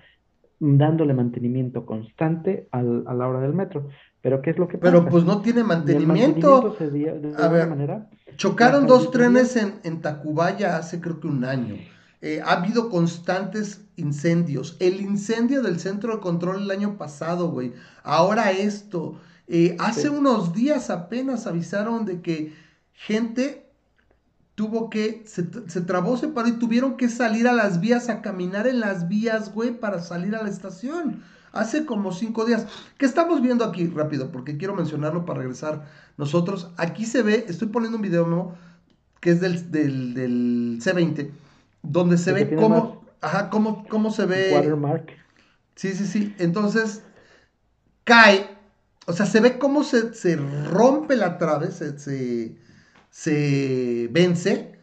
[0.60, 3.88] dándole mantenimiento constante al, a la hora del metro.
[4.20, 4.92] Pero ¿qué es lo que pasa?
[4.92, 6.76] Pero pues no tiene mantenimiento.
[7.38, 11.74] a ver, manera, chocaron dos trenes en, en, Tacubaya hace creo que un año.
[12.22, 14.78] Eh, ha habido constantes incendios.
[14.80, 17.74] El incendio del centro de control el año pasado, güey.
[18.02, 19.20] Ahora esto.
[19.46, 22.54] Eh, hace unos días apenas avisaron de que
[22.94, 23.63] gente
[24.54, 28.22] tuvo que, se, se, trabó, se paró y tuvieron que salir a las vías, a
[28.22, 31.22] caminar en las vías, güey, para salir a la estación
[31.54, 32.66] hace como cinco días.
[32.98, 33.86] ¿Qué estamos viendo aquí?
[33.86, 35.86] Rápido, porque quiero mencionarlo para regresar
[36.18, 36.70] nosotros.
[36.76, 38.54] Aquí se ve, estoy poniendo un video nuevo
[39.20, 41.30] que es del, del, C20,
[41.82, 44.50] donde se ve cómo, ajá, cómo, cómo se ve.
[44.52, 45.12] Watermark.
[45.76, 46.34] Sí, sí, sí.
[46.38, 47.02] Entonces,
[48.04, 48.46] cae,
[49.06, 52.54] o sea, se ve cómo se, se rompe la trave, se, se,
[53.14, 54.76] se vence,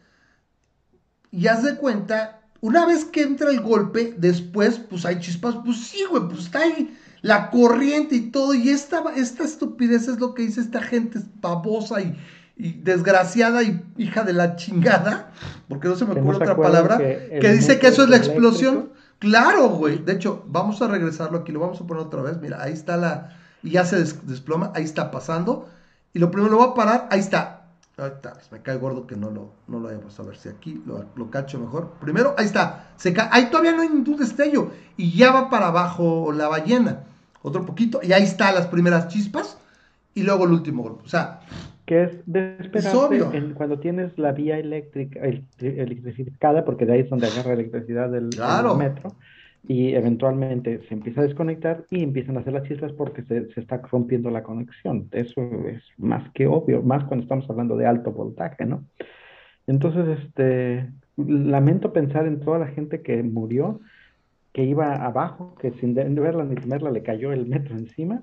[1.30, 5.86] y haz de cuenta una vez que entra el golpe, después, pues hay chispas, pues
[5.88, 8.54] sí, güey, pues está ahí la corriente y todo.
[8.54, 12.16] Y esta, esta estupidez es lo que dice esta gente babosa y,
[12.56, 15.30] desgraciada y hija de la chingada,
[15.68, 18.92] porque no se me ocurre otra palabra, que, dice que eso es la explosión.
[19.18, 19.98] Claro, güey.
[19.98, 22.40] De hecho, vamos a regresarlo aquí, lo vamos a poner otra vez.
[22.40, 23.36] Mira, ahí está la.
[23.62, 25.68] Y ya se desploma, ahí está pasando.
[26.14, 27.61] Y lo primero lo voy a parar, ahí está.
[27.98, 31.04] Ahorita me cae gordo que no lo, no lo hayamos a ver si aquí lo,
[31.14, 31.92] lo, cacho mejor.
[32.00, 32.92] Primero, ahí está.
[32.96, 34.70] Se ahí todavía no hay ningún destello.
[34.96, 37.04] Y ya va para abajo la ballena.
[37.42, 38.00] Otro poquito.
[38.02, 39.58] Y ahí está las primeras chispas.
[40.14, 41.02] y luego el último golpe.
[41.04, 41.40] O sea,
[41.86, 45.20] que es de cuando tienes la vía eléctrica
[45.58, 48.30] electrificada, porque de ahí es donde agarra electricidad del,
[48.78, 49.16] metro,
[49.66, 53.60] y eventualmente se empieza a desconectar y empiezan a hacer las chispas porque se, se,
[53.60, 55.08] está rompiendo la conexión.
[55.12, 58.84] Eso es más que obvio, más cuando estamos hablando de alto voltaje, ¿no?
[59.66, 63.80] Entonces, este, lamento pensar en toda la gente que murió,
[64.52, 68.22] que iba abajo, que sin verla ni temerla le cayó el metro encima,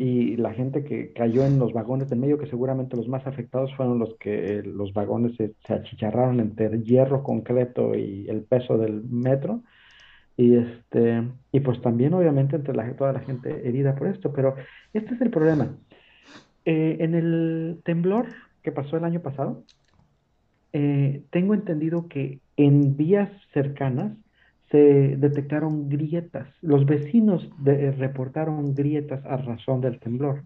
[0.00, 3.72] y la gente que cayó en los vagones del medio, que seguramente los más afectados
[3.76, 9.62] fueron los que los vagones se, achicharraron entre hierro, concreto y el peso del metro.
[10.40, 11.22] Y, este,
[11.52, 14.54] y pues también obviamente entre la, toda la gente herida por esto, pero
[14.94, 15.76] este es el problema.
[16.64, 18.28] Eh, en el temblor
[18.62, 19.64] que pasó el año pasado,
[20.72, 24.16] eh, tengo entendido que en vías cercanas
[24.70, 26.48] se detectaron grietas.
[26.62, 30.44] Los vecinos eh, reportaron grietas a razón del temblor.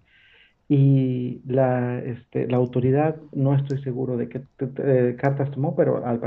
[0.69, 4.43] Y la, este, la autoridad, no estoy seguro de qué
[4.79, 6.21] eh, cartas tomó, pero al,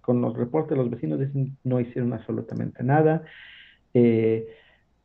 [0.00, 3.24] con los reportes los vecinos dicen no hicieron absolutamente nada.
[3.92, 4.46] Eh,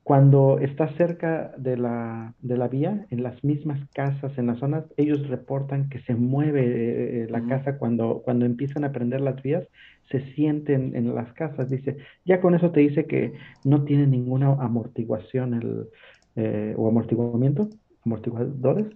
[0.07, 4.86] cuando está cerca de la, de la vía, en las mismas casas, en las zonas,
[4.95, 9.43] ellos reportan que se mueve eh, eh, la casa cuando, cuando empiezan a prender las
[9.43, 9.67] vías,
[10.09, 11.69] se sienten en las casas.
[11.69, 13.34] Dice, ya con eso te dice que
[13.65, 15.89] no tiene ninguna amortiguación el,
[16.38, 17.67] eh, o amortiguamiento,
[18.07, 18.87] amortiguadores,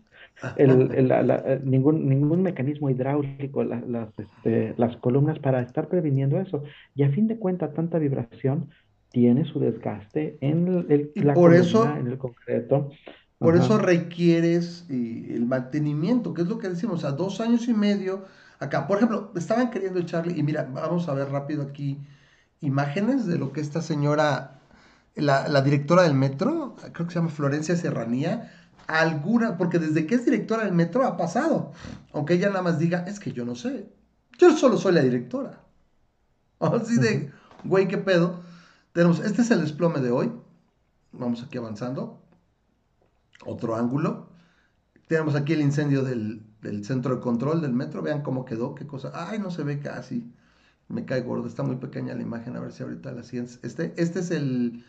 [0.58, 6.64] el, el, ningún, ningún mecanismo hidráulico, las, este, las columnas para estar previniendo eso.
[6.96, 8.70] Y a fin de cuentas, tanta vibración
[9.12, 12.90] tiene su desgaste en el, la por eso, en el concreto.
[13.38, 17.74] Por eso requieres eh, el mantenimiento, que es lo que decimos, a dos años y
[17.74, 18.26] medio
[18.60, 18.88] acá.
[18.88, 21.98] Por ejemplo, estaban queriendo echarle, y mira, vamos a ver rápido aquí
[22.62, 24.60] imágenes de lo que esta señora,
[25.16, 28.52] la, la directora del metro, creo que se llama Florencia Serranía,
[28.88, 31.72] alguna, porque desde que es directora del metro ha pasado,
[32.14, 33.90] aunque ella nada más diga, es que yo no sé,
[34.38, 35.62] yo solo soy la directora.
[36.60, 37.32] Así de,
[37.64, 38.42] güey, qué pedo.
[38.94, 40.32] Tenemos, este es el desplome de hoy.
[41.12, 42.22] Vamos aquí avanzando.
[43.46, 44.30] Otro ángulo.
[45.08, 46.46] Tenemos aquí el incendio del,
[46.84, 48.02] centro de control del metro.
[48.02, 49.12] Vean cómo quedó, qué cosa.
[49.14, 50.34] Ay, no se ve casi.
[50.88, 51.48] Me cae gordo.
[51.48, 52.56] Está muy pequeña la imagen.
[52.56, 53.54] A ver si ahorita la siguiente.
[53.64, 54.86] Este, este es el,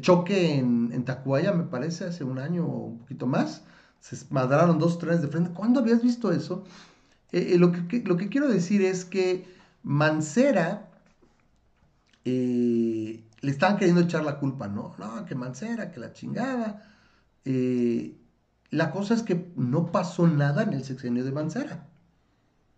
[0.00, 3.62] choque en, Tacuaya, me parece, hace un año o un poquito más.
[4.00, 5.50] Se madraron dos trenes de frente.
[5.50, 6.64] ¿Cuándo habías visto eso?
[7.32, 9.46] Eh, eh, lo, que, lo que quiero decir es que
[9.82, 10.88] Mancera
[12.24, 14.94] eh, le estaban queriendo echar la culpa, ¿no?
[14.98, 16.92] No, que Mancera, que la chingada.
[18.70, 21.86] La cosa es que no pasó nada en el sexenio de Mancera.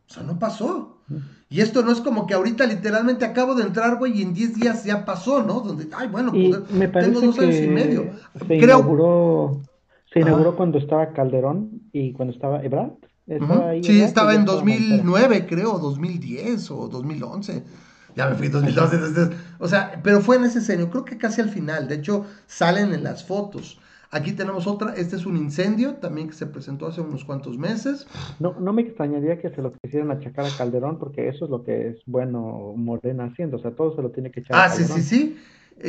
[0.09, 1.03] O sea, no pasó.
[1.51, 4.55] Y esto no es como que ahorita literalmente acabo de entrar, güey, y en 10
[4.57, 5.61] días ya pasó, ¿no?
[5.61, 8.11] Donde, ay, bueno, pues, tengo dos años y medio.
[8.47, 9.63] Se inauguró,
[10.13, 12.93] se inauguró cuando estaba Calderón y cuando estaba Ebrard.
[13.83, 17.63] sí, estaba en 2009, creo, 2010 o 2011
[18.19, 21.87] ya me fui en 2012, o sea, pero fue necesario, creo que casi al final,
[21.87, 23.79] de hecho salen en las fotos.
[24.11, 28.07] Aquí tenemos otra, este es un incendio también que se presentó hace unos cuantos meses.
[28.39, 31.63] No, no me extrañaría que se lo quisieran achacar a Calderón, porque eso es lo
[31.63, 34.69] que es bueno Morena haciendo, o sea, todo se lo tiene que echar ah, a
[34.69, 35.03] Calderón.
[35.03, 35.37] sí, sí,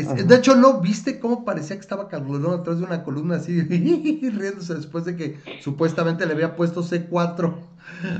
[0.03, 0.23] sí.
[0.23, 4.75] de hecho, ¿no viste cómo parecía que estaba Calderón atrás de una columna así, riéndose
[4.75, 7.68] después de que supuestamente le había puesto C4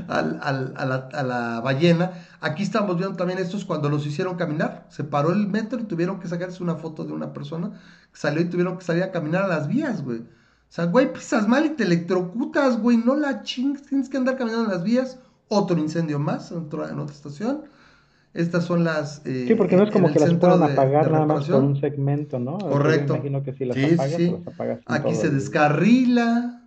[0.08, 2.12] al, al, a, la, a, la, ballena?
[2.40, 4.86] Aquí estamos viendo también estos cuando los hicieron caminar.
[4.88, 7.70] Se paró el metro y tuvieron que sacarse una foto de una persona
[8.12, 10.20] que salió y tuvieron que salir a caminar a las vías, güey.
[10.20, 12.96] O sea, güey, pisas mal y te electrocutas, güey.
[12.96, 15.18] No la chingues, tienes que andar caminando en las vías.
[15.48, 17.62] Otro incendio más en otra, en otra estación.
[18.32, 19.22] Estas son las.
[19.26, 22.38] Eh, sí, porque no es como que las puedan apagar nada más con un segmento,
[22.38, 22.58] ¿no?
[22.58, 23.14] Correcto.
[23.14, 24.30] imagino que si las apagas, sí.
[24.30, 26.62] Las apagas Aquí se descarrila.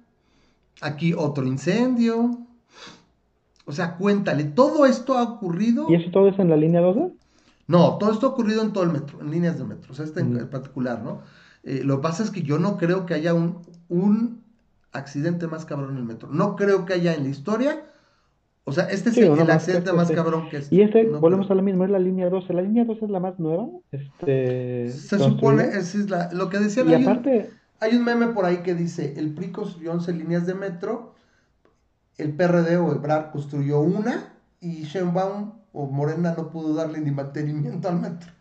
[0.81, 2.42] Aquí otro incendio.
[3.65, 5.87] O sea, cuéntale, todo esto ha ocurrido.
[5.89, 7.13] ¿Y eso todo es en la línea 12?
[7.67, 10.03] No, todo esto ha ocurrido en todo el metro, en líneas de metro, o sea,
[10.03, 11.21] este en particular, ¿no?
[11.63, 14.43] Eh, lo que pasa es que yo no creo que haya un, un
[14.91, 16.29] accidente más cabrón en el metro.
[16.29, 17.83] No creo que haya en la historia.
[18.65, 20.71] O sea, este es el, accidente más cabrón que es.
[20.71, 22.53] Y este, volvemos a lo mismo, es la línea 12.
[22.53, 23.67] La línea 12 es la más nueva.
[23.91, 26.89] Este, Se supone, es, es la, lo que decían.
[26.89, 27.49] Y aparte.
[27.79, 31.12] hay un meme por ahí que dice: el PRI construyó 11 líneas de metro
[32.17, 37.11] el PRD o el BRAR construyó una y Sheinbaum o Morena no pudo darle ni
[37.11, 38.31] mantenimiento al metro.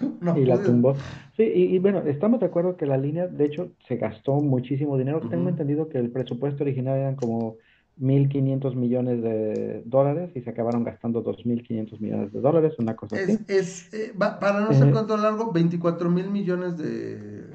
[0.20, 0.96] No y la tumbó.
[1.36, 5.20] Sí, y, bueno, estamos de acuerdo que la línea, de hecho, se gastó muchísimo dinero.
[5.28, 7.58] Tengo entendido que el presupuesto original eran como
[8.00, 13.28] 1.500 millones de dólares y se acabaron gastando 2.500 millones de dólares, una cosa es,
[13.28, 13.44] así.
[13.46, 17.46] Es, eh, para no ser eh, largo, 24 mil millones de,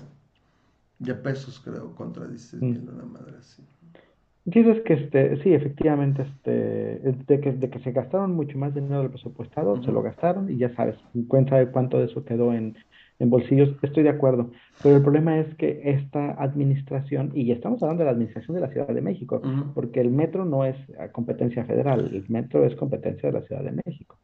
[0.99, 2.95] de pesos, creo, contra 16 mil, mm.
[2.95, 3.63] una madre así.
[4.49, 6.51] Dices que este, sí, efectivamente, este,
[7.27, 10.57] de que, de que se gastaron mucho más dinero del presupuestado, se lo gastaron y
[10.57, 10.95] ya sabes,
[11.27, 12.75] cuenta de cuánto de eso quedó en,
[13.19, 14.49] en bolsillos, estoy de acuerdo,
[14.81, 18.69] pero el problema es que esta administración, y estamos hablando de la administración de la
[18.69, 19.39] Ciudad de México,
[19.75, 20.77] porque el metro no es
[21.11, 24.17] competencia federal, el metro es competencia de la Ciudad de México.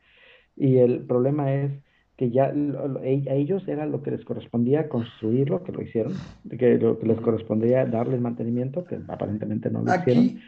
[0.55, 1.71] Y el problema es
[2.17, 6.13] que ya a ellos era lo que les correspondía construirlo, que lo hicieron,
[6.57, 10.39] que lo que les correspondía darles mantenimiento, que aparentemente no lo hicieron.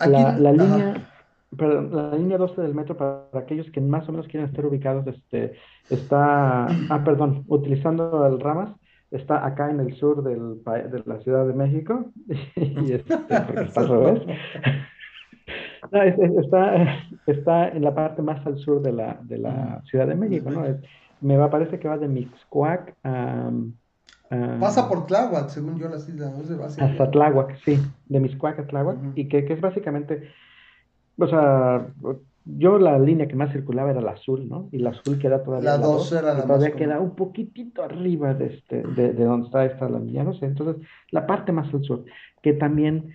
[0.00, 1.10] la, línea,
[1.56, 5.06] perdón, la línea 12 del metro, para aquellos que más o menos quieren estar ubicados,
[5.06, 5.52] este,
[5.90, 8.74] está, ah, perdón, utilizando el Ramas,
[9.12, 12.10] está acá en el sur del, de la Ciudad de México,
[12.56, 14.22] y este, está al revés.
[15.90, 20.14] No, está, está en la parte más al sur de la, de la Ciudad de
[20.14, 20.62] México, ¿no?
[21.20, 23.50] me va, parece que va de Mixcoac a...
[24.60, 26.78] Pasa por Tláhuac, según yo, las islas.
[26.78, 30.30] Hasta Tláhuac, sí, de Mixcoac a Tláhuac, y que, que, es básicamente,
[31.16, 31.86] o sea,
[32.44, 34.68] yo la línea que más circulaba era la azul, ¿no?
[34.70, 35.70] Y la azul queda todavía...
[35.70, 39.64] La 2 era la Todavía queda un poquitito arriba de, este, de, de donde está
[39.64, 42.04] esta la línea, no sé, entonces, la parte más al sur,
[42.42, 43.10] que también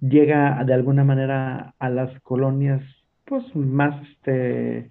[0.00, 2.82] llega de alguna manera a las colonias
[3.24, 4.88] pues más este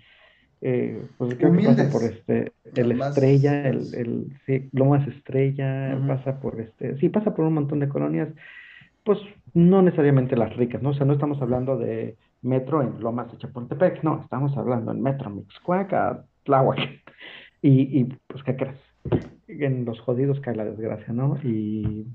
[0.62, 6.40] eh, pues creo que pasa por este el estrella el, el sí, Lomas Estrella pasa
[6.40, 8.30] por este sí pasa por un montón de colonias
[9.04, 9.20] pues
[9.54, 13.38] no necesariamente las ricas no o sea no estamos hablando de metro en Lomas de
[13.38, 16.80] Chapultepec no estamos hablando en metro Mixcoac a Tláhuac.
[17.62, 18.78] Y, y pues qué crees
[19.48, 22.06] en los jodidos cae la desgracia no y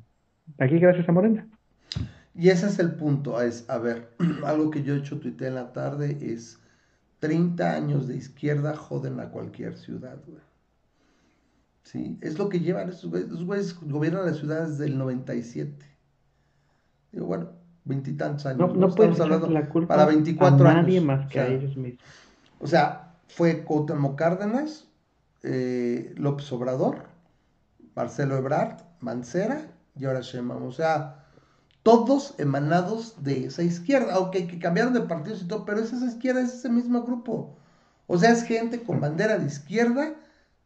[0.59, 1.49] aquí gracias a Morena
[2.35, 4.11] y ese es el punto, es, a ver,
[4.47, 6.59] algo que yo he hecho tuité en la tarde es
[7.20, 10.41] 30 años de izquierda joden a cualquier ciudad, güey.
[11.83, 15.85] Sí, es lo que llevan esos güeyes, los güeyes gobiernan las ciudades del 97.
[17.11, 17.51] Digo, bueno,
[17.85, 18.59] veintitantos años.
[18.61, 22.03] No, no, estamos hablando la culpa para 24 a nadie más que a ellos mismos.
[22.61, 24.87] O sea, fue Cuauhtémoc Cárdenas,
[25.43, 27.07] eh, López Obrador,
[27.97, 29.66] Marcelo Ebrard, Mancera
[29.97, 30.64] y ahora Sheinbaum.
[30.64, 31.20] O sea,
[31.91, 36.07] todos emanados de esa izquierda, aunque que cambiaron de partidos y todo, pero es esa
[36.07, 37.57] izquierda, es ese mismo grupo.
[38.07, 40.14] O sea, es gente con bandera de izquierda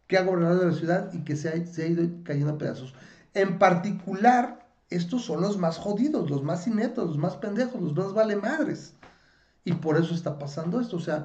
[0.06, 2.94] que ha gobernado la ciudad y que se ha, se ha ido cayendo a pedazos.
[3.32, 8.12] En particular, estos son los más jodidos, los más ineptos, los más pendejos, los más
[8.12, 8.94] vale madres.
[9.64, 10.96] Y por eso está pasando esto.
[10.96, 11.24] O sea,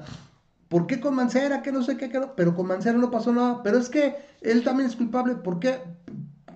[0.68, 1.60] ¿por qué con Mancera?
[1.60, 3.62] Que no sé qué, pero con Mancera no pasó nada.
[3.62, 5.34] Pero es que él también es culpable.
[5.34, 5.78] ¿Por qué?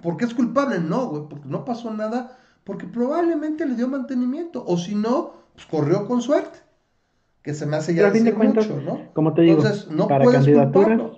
[0.03, 0.78] ¿Por qué es culpable?
[0.78, 5.66] No, güey, porque no pasó nada porque probablemente le dio mantenimiento, o si no, pues
[5.66, 6.58] corrió con suerte,
[7.42, 9.12] que se me hace ya decir mucho, ¿no?
[9.12, 11.12] Como te digo, Entonces, no para candidaturas,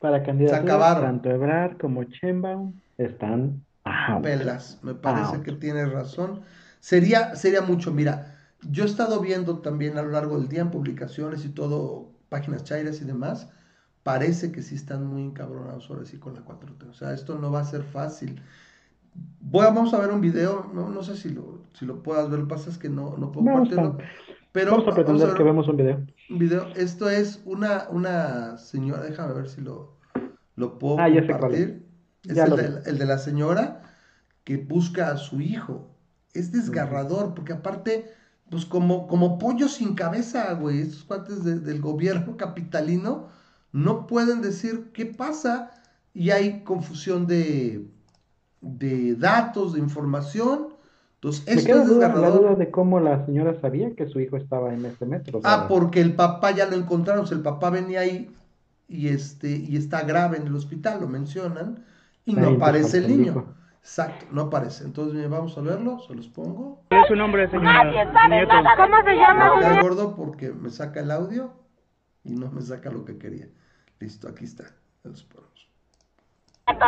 [0.00, 6.40] para candidaturas, tanto Ebrard como Chembaum están a pelas, me parece que tienes razón.
[6.80, 10.70] Sería, sería mucho, mira, yo he estado viendo también a lo largo del día en
[10.70, 13.48] publicaciones y todo, páginas chairas y demás,
[14.02, 16.88] parece que sí están muy encabronados ahora sí con la 4T.
[16.88, 18.40] O sea, esto no va a ser fácil.
[19.40, 22.28] Voy a, vamos a ver un video, no, no sé si lo, si lo puedas
[22.28, 23.98] ver, lo que pasa es que no, no puedo compartirlo.
[24.52, 26.06] Pero vamos a pretender que vemos un video.
[26.30, 29.96] Un video, esto es una, una señora, déjame ver si lo,
[30.56, 31.86] lo puedo ah, compartir.
[32.24, 33.82] Es el de, el de, la señora
[34.44, 35.90] que busca a su hijo.
[36.32, 38.12] Es desgarrador, porque aparte,
[38.50, 43.28] pues como, como pollo sin cabeza, güey, estos cuates del gobierno capitalino
[43.72, 45.70] no pueden decir qué pasa
[46.12, 47.88] y hay confusión de,
[48.64, 50.68] de datos, de información.
[51.16, 52.22] Entonces, esto es desgarrador.
[52.22, 55.40] la duda de cómo la señora sabía que su hijo estaba en este metro.
[55.44, 58.30] Ah, porque el papá ya lo encontraron, el papá venía ahí
[58.88, 61.84] y este y está grave en el hospital, lo mencionan,
[62.24, 63.54] y no aparece el niño.
[63.80, 64.84] Exacto, no aparece.
[64.84, 66.82] Entonces, vamos a verlo, se los pongo.
[66.90, 67.84] ¿Qué es su nombre, señora?
[67.84, 68.76] Nadie sabe nada.
[68.76, 69.60] ¿Cómo se llama?
[69.60, 71.52] Está gordo porque me saca el audio
[72.22, 73.48] y no me saca lo que quería.
[73.98, 74.64] Listo, aquí está.
[75.02, 75.73] Los ponemos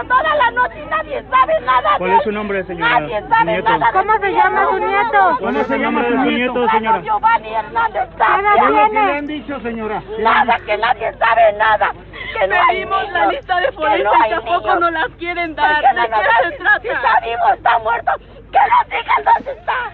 [0.09, 1.99] toda la noche y nadie sabe nada.
[1.99, 3.01] ¿Cuál es su nombre, señora?
[3.01, 3.93] Nadie sabe nada.
[3.93, 5.37] ¿Cómo se llama su nieto?
[5.39, 7.01] ¿Cómo se llama su nieto, señora?
[7.03, 10.03] Giovanni Hernández ¿Qué le han dicho, señora?
[10.19, 11.93] Nada, que nadie sabe nada.
[12.39, 15.83] Que no Pedimos la lista de forenses y tampoco nos las quieren dar.
[15.83, 16.81] ¿De qué se trata?
[16.81, 18.13] Si está vivo, está muerto.
[18.53, 19.93] Que nos digan dónde está.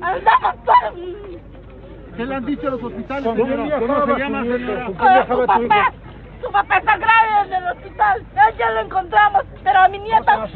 [0.00, 2.16] Andamos por...
[2.16, 3.78] ¿Qué le han dicho los hospitales, señora?
[3.78, 4.86] ¿Cómo se llama, señora?
[4.86, 5.92] Su papá.
[6.42, 8.22] Su papá está grave en el hospital.
[8.58, 9.44] Ya, lo encontramos.
[9.62, 10.46] Pero a mi nieta.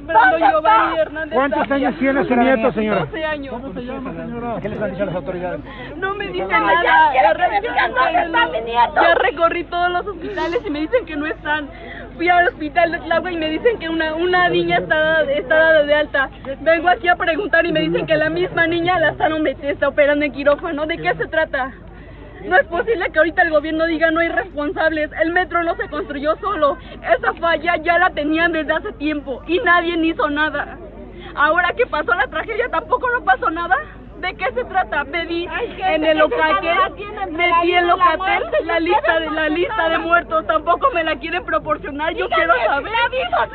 [0.00, 1.34] Brando Giovanni Hernández.
[1.34, 3.00] ¿Cuántos años tiene su nieto, señora?
[3.00, 3.52] 12 años.
[3.52, 4.56] ¿Cómo se llama, señora?
[4.62, 5.60] ¿Qué les han dicho las autoridades?
[5.96, 6.82] No me dicen nada.
[6.82, 8.94] Ya, quiero que me digan dónde está mi nieto.
[8.94, 11.68] Ya recorrí todos los hospitales y me dicen que no están.
[12.16, 15.82] Fui al hospital de Tláhuac y me dicen que una, una niña está, está dada
[15.82, 16.30] de alta.
[16.60, 20.24] Vengo aquí a preguntar y me dicen que la misma niña la están está operando
[20.24, 20.86] en quirófano.
[20.86, 21.72] ¿De qué se trata?
[22.44, 25.10] No es posible que ahorita el gobierno diga no hay responsables.
[25.20, 26.78] El metro no se construyó solo.
[27.02, 30.78] Esa falla ya la tenían desde hace tiempo y nadie hizo nada.
[31.34, 33.76] Ahora que pasó la tragedia tampoco no pasó nada.
[34.20, 35.04] ¿De qué se trata?
[35.04, 35.46] Pedí
[35.78, 36.76] en el Locatel,
[37.30, 42.14] metí en Locatel la lista de la lista de muertos, tampoco me la quieren proporcionar,
[42.14, 42.92] yo quiero saber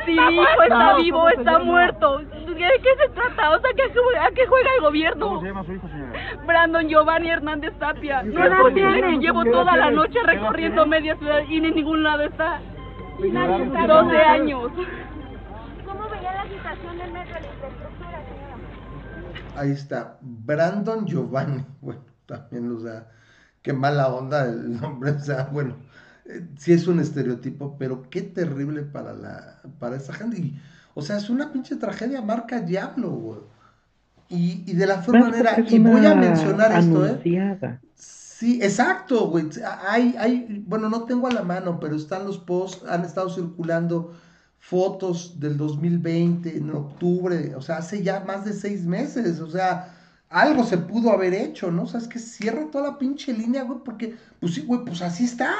[0.04, 2.18] si mi hijo está vivo está muerto.
[2.18, 3.50] ¿De qué se trata?
[3.50, 5.26] O sea, ¿a qué juega el gobierno?
[5.26, 6.20] ¿Cómo se llama su hijo, señora?
[6.46, 8.22] Brandon Giovanni Hernández Tapia.
[8.22, 12.02] No es posible que llevo toda la noche recorriendo media ciudad y ni en ningún
[12.02, 12.60] lado está.
[13.18, 14.70] 12 años.
[15.86, 19.43] ¿Cómo veía la situación del metro de la infraestructura, señora?
[19.56, 20.18] Ahí está.
[20.20, 21.64] Brandon Giovanni.
[21.80, 23.08] Bueno, también, o sea,
[23.62, 25.12] qué mala onda el nombre.
[25.12, 25.76] O sea, bueno,
[26.24, 30.38] eh, sí es un estereotipo, pero qué terrible para la para esa gente.
[30.38, 30.60] Y,
[30.94, 33.40] o sea, es una pinche tragedia marca diablo, güey.
[34.30, 37.78] Y, de la forma manera, y voy a mencionar esto, ¿eh?
[37.94, 39.48] Sí, exacto, güey.
[39.86, 44.14] Hay, hay, bueno, no tengo a la mano, pero están los posts, han estado circulando
[44.66, 49.94] fotos del 2020, en octubre, o sea, hace ya más de seis meses, o sea,
[50.30, 51.82] algo se pudo haber hecho, ¿no?
[51.82, 55.02] O sea, es que cierra toda la pinche línea, güey, porque, pues sí, güey, pues
[55.02, 55.54] así está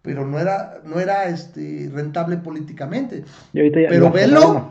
[0.00, 3.24] pero no era, no era este, rentable políticamente.
[3.52, 4.70] pero velo,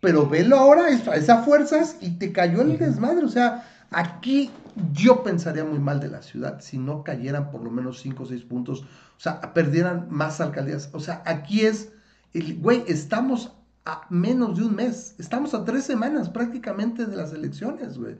[0.00, 3.24] pero velo ahora, esas fuerzas y te cayó el desmadre.
[3.24, 4.50] O sea, aquí
[4.92, 8.26] yo pensaría muy mal de la ciudad si no cayeran por lo menos 5 o
[8.26, 10.90] 6 puntos, o sea, perdieran más alcaldías.
[10.92, 11.92] O sea, aquí es,
[12.32, 13.52] el, güey, estamos
[13.86, 18.16] a menos de un mes, estamos a tres semanas prácticamente de las elecciones, güey.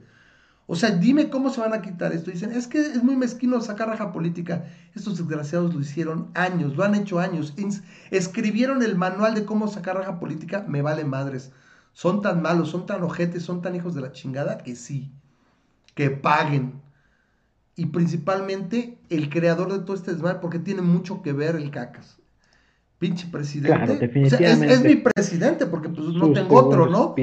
[0.65, 2.31] O sea, dime cómo se van a quitar esto.
[2.31, 4.65] Dicen, es que es muy mezquino sacar raja política.
[4.95, 7.53] Estos desgraciados lo hicieron años, lo han hecho años.
[8.11, 11.51] Escribieron el manual de cómo sacar raja política, me vale madres.
[11.93, 15.11] Son tan malos, son tan ojetes, son tan hijos de la chingada que sí,
[15.95, 16.81] que paguen.
[17.75, 22.19] Y principalmente el creador de todo este desmadre, porque tiene mucho que ver el cacas
[22.99, 24.11] pinche presidente.
[24.13, 27.15] es, mi presidente, porque pues no tengo otro, ¿no?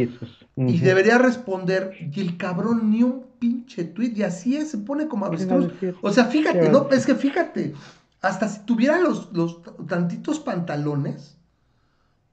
[0.56, 5.08] Y debería responder, y el cabrón ni un pinche tweet, y así es, se pone
[5.08, 5.72] como avestruz.
[6.02, 7.74] O sea, fíjate, no, es que fíjate,
[8.20, 11.36] hasta si tuviera los, los tantitos pantalones,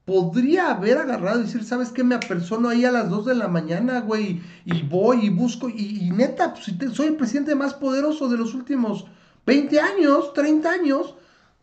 [0.04, 2.02] podría haber agarrado y decir, ¿sabes qué?
[2.02, 6.10] Me apersono ahí a las 2 de la mañana, güey, y voy y busco, y,
[6.14, 9.06] neta, pues, soy el presidente más poderoso de los últimos
[9.46, 11.14] 20 años, 30 años,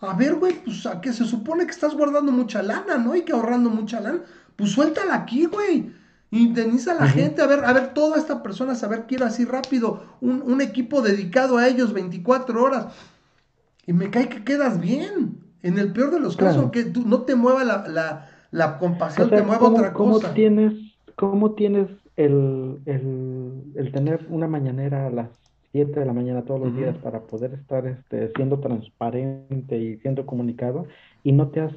[0.02, 3.16] a ver, güey, pues a que se supone que estás guardando mucha lana, ¿no?
[3.16, 4.22] Y que ahorrando mucha lana.
[4.56, 5.92] Pues suéltala aquí, güey.
[6.32, 10.04] Indemniza a la gente, a ver, a ver, toda esta persona, saber quiero así rápido,
[10.22, 12.94] un, equipo dedicado a ellos 24 horas.
[13.88, 15.40] Y me cae que quedas bien.
[15.62, 19.68] En el peor de los casos, que tú, no te mueva la, compasión, te mueva
[19.68, 20.28] otra cosa.
[20.28, 20.74] ¿cómo tienes,
[21.16, 25.30] cómo tienes el, el, el tener una mañanera a las
[25.72, 30.26] 7 de la mañana todos los días para poder estar este, siendo transparente y siendo
[30.26, 30.88] comunicado
[31.24, 31.74] y no te has,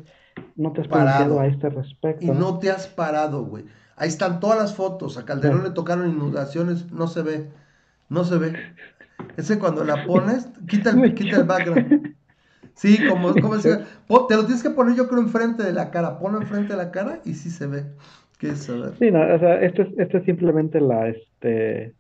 [0.57, 2.25] no te has parado a este respecto.
[2.25, 3.65] Y no, te has parado, güey.
[3.97, 5.19] Ahí están todas las fotos.
[5.19, 7.51] A Calderón le tocaron inundaciones, no se ve.
[8.09, 8.55] No se ve.
[9.37, 12.17] Ese cuando la pones, quita el, quita el background.
[12.75, 16.19] Sí, como, como te lo tienes que poner yo creo enfrente de la cara.
[16.19, 17.85] Ponlo enfrente de la cara y sí se ve.
[18.39, 18.63] ¿Qué es
[18.99, 21.95] Sí, no, o sea, esto es, esto es simplemente la, este,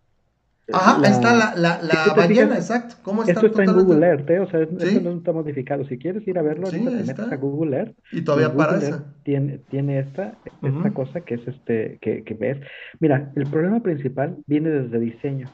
[0.72, 2.96] Ajá, está la, la, la ballena, exacto.
[3.02, 4.40] ¿Cómo está esto está en Google Earth, ¿eh?
[4.40, 5.84] o sea, esto no está modificado.
[5.86, 7.96] Si quieres ir a verlo, sí, te metes a Google Earth.
[8.12, 9.04] Y todavía para eso.
[9.22, 12.58] Tiene, tiene esta, esta cosa que es este, que, que, ves.
[13.00, 15.48] Mira, el problema principal viene desde diseño.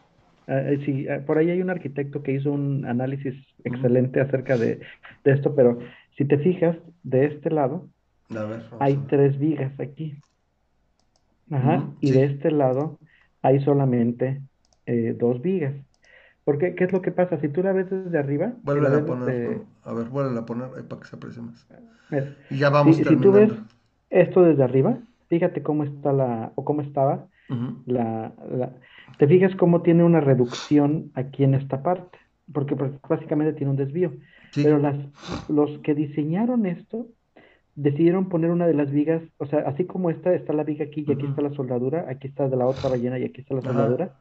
[0.46, 4.80] Uh, sí, uh, por ahí hay un arquitecto que hizo un análisis excelente acerca de,
[5.24, 5.78] de, esto, pero
[6.16, 7.86] si te fijas, de este lado
[8.30, 10.16] ver, hay tres vigas aquí.
[11.50, 12.98] Ajá, y de este lado
[13.42, 14.40] hay solamente
[14.88, 15.74] eh, dos vigas.
[16.44, 17.38] Porque, ¿qué es lo que pasa?
[17.40, 18.54] Si tú la ves desde arriba...
[18.62, 21.68] Vuelve a poner, a ver, vuelve a poner para que se aprecie más.
[22.48, 23.38] y ya vamos si, terminando.
[23.38, 23.62] Si tú ves
[24.08, 27.26] esto desde arriba, fíjate cómo está la, o cómo estaba
[27.86, 28.72] la, la,
[29.18, 32.18] te fijas cómo tiene una reducción aquí en esta parte,
[32.52, 34.12] porque pues, básicamente tiene un desvío.
[34.54, 34.96] Pero las,
[35.48, 37.06] los que diseñaron esto
[37.74, 41.04] decidieron poner una de las vigas, o sea, así como esta está la viga aquí
[41.06, 43.62] y aquí está la soldadura, aquí está de la otra ballena y aquí está la
[43.62, 44.16] soldadura,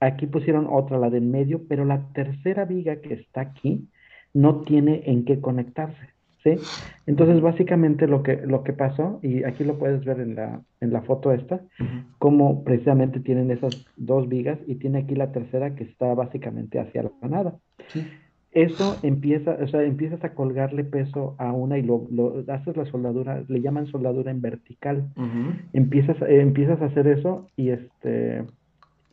[0.00, 3.88] Aquí pusieron otra, la del medio, pero la tercera viga que está aquí
[4.32, 6.08] no tiene en qué conectarse.
[6.44, 6.56] ¿sí?
[7.06, 10.92] Entonces, básicamente lo que, lo que pasó, y aquí lo puedes ver en la, en
[10.92, 11.60] la foto esta,
[12.18, 17.02] como precisamente tienen esas dos vigas y tiene aquí la tercera que está básicamente hacia
[17.02, 17.58] la nada.
[18.50, 22.86] eso empieza, o sea, empiezas a colgarle peso a una y lo, lo haces la
[22.86, 25.08] soldadura, le llaman soldadura en vertical.
[25.72, 28.44] Empiezas, eh, empiezas a hacer eso y este,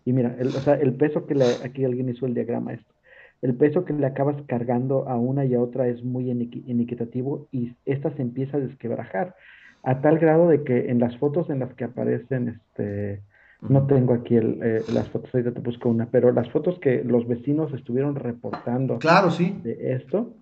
[0.05, 2.93] y mira, el, o sea, el peso que le, aquí alguien hizo el diagrama esto,
[3.41, 7.73] el peso que le acabas cargando a una y a otra es muy inequitativo y
[7.85, 9.35] esta se empieza a desquebrajar
[9.83, 13.21] a tal grado de que en las fotos en las que aparecen este,
[13.69, 17.03] no tengo aquí el, eh, las fotos, ahorita te busco una, pero las fotos que
[17.03, 19.59] los vecinos estuvieron reportando claro, sí.
[19.63, 20.33] de esto,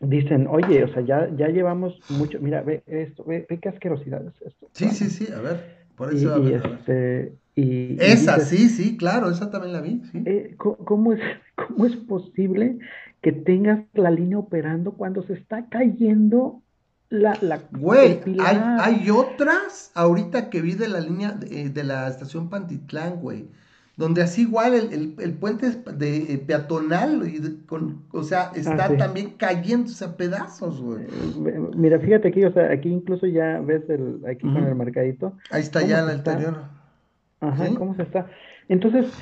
[0.00, 4.42] dicen, oye, o sea, ya, ya llevamos mucho, mira, ve esto, ve, qué asquerosidad es
[4.42, 4.68] esto.
[4.72, 6.42] Sí, sí, sí, a ver, por eso.
[6.42, 10.02] Y, este, y, esa, sí, sí, claro, esa también la vi.
[10.12, 10.22] Sí.
[10.24, 11.20] Eh, ¿cómo, es,
[11.54, 12.78] ¿Cómo es posible
[13.20, 16.62] que tengas la línea operando cuando se está cayendo
[17.10, 22.08] la, la Güey, hay, hay, otras ahorita que vi de la línea de, de la
[22.08, 23.48] estación Pantitlán, güey.
[23.96, 28.86] Donde así igual el, el, el puente de, eh, peatonal, y con, o sea, está
[28.86, 31.02] ah, también cayéndose a pedazos, güey.
[31.02, 35.34] Eh, mira, fíjate aquí, o sea, aquí incluso ya ves el, aquí con el marcadito.
[35.50, 36.79] Ahí está ya el interior.
[37.40, 38.26] Ajá, ¿cómo se está?
[38.68, 39.12] Entonces,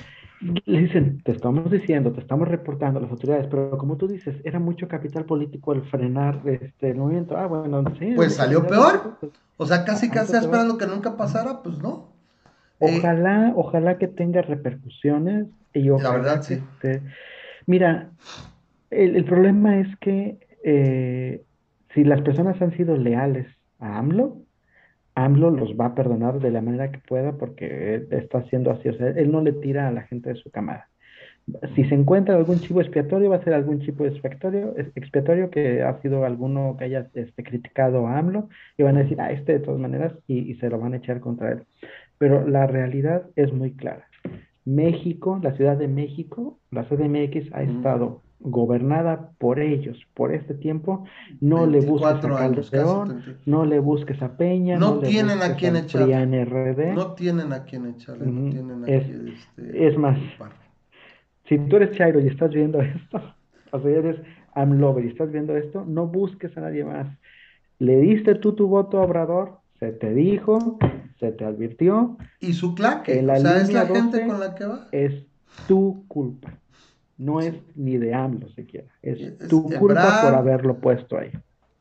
[0.40, 4.58] le dicen, te estamos diciendo, te estamos reportando las autoridades, pero como tú dices, era
[4.58, 7.36] mucho capital político el frenar este, el movimiento.
[7.36, 8.12] Ah, bueno, sí.
[8.14, 9.18] Pues salió peor.
[9.56, 12.12] O sea, casi casi esperando que nunca pasara, pues no.
[12.80, 16.62] Eh, ojalá, ojalá que tenga repercusiones y ojalá La verdad, sí.
[17.66, 18.10] mira,
[18.90, 21.42] el, el, problema es que eh,
[21.94, 23.48] si las personas han sido leales
[23.80, 24.42] a AMLO,
[25.24, 28.88] AMLO los va a perdonar de la manera que pueda porque está haciendo así.
[28.88, 30.88] O sea, él no le tira a la gente de su camada.
[31.74, 36.00] Si se encuentra algún chivo expiatorio, va a ser algún chivo expiatorio, expiatorio que ha
[36.02, 39.60] sido alguno que haya este, criticado a AMLO y van a decir, ah, este de
[39.60, 41.62] todas maneras, y, se lo van a echar contra él.
[42.18, 44.06] Pero la realidad es muy clara.
[44.66, 51.05] México, la Ciudad de México, la CDMX ha estado gobernada por ellos por este tiempo,
[51.41, 56.45] no le busques a Calderón, no le busques a Peña, no, tienen a quien echarle.
[56.45, 56.95] RD.
[56.95, 60.18] No tienen a quien echarle, no tienen a es, quien, este, es más,
[61.49, 63.20] si tú eres Chairo y estás viendo esto,
[63.72, 64.16] o sea, eres
[64.55, 67.07] Amlover y estás viendo esto, no busques a nadie más.
[67.78, 70.78] Le diste tú tu voto a Obrador, se te dijo,
[71.20, 72.16] se te advirtió.
[72.41, 74.89] Y su claque, o sea, es la gente con la que va.
[74.91, 75.24] Es
[75.68, 76.59] tu culpa
[77.18, 81.32] no es ni de AMLO siquiera, es, tu culpa por haberlo puesto ahí.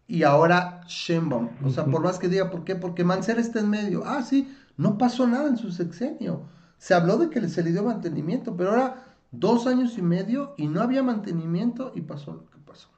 [0.08, 2.76] Y ahora Sheinbaum, o sea, por más que diga, ¿por qué?
[2.76, 4.04] Porque Mancera está en medio.
[4.06, 6.44] Ah, sí, no pasó nada en su sexenio.
[6.78, 10.68] Se habló de que se le dio mantenimiento, pero ahora dos años y medio y
[10.68, 12.90] no había mantenimiento y pasó lo que pasó.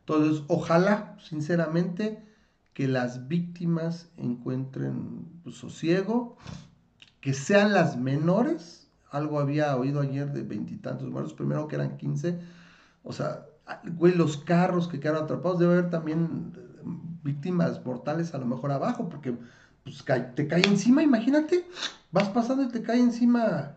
[0.00, 2.22] Entonces, ojalá, sinceramente,
[2.74, 6.36] que las víctimas encuentren pues, sosiego,
[7.20, 12.38] que sean las menores algo había oído ayer de veintitantos muertos, primero que eran 15.
[13.02, 13.46] O sea,
[13.96, 16.60] güey, los carros que quedaron atrapados, debe haber también eh,
[17.22, 19.34] víctimas mortales a lo mejor abajo, porque
[19.84, 20.04] pues,
[20.34, 21.64] te cae encima, imagínate,
[22.10, 23.76] vas pasando y te cae encima.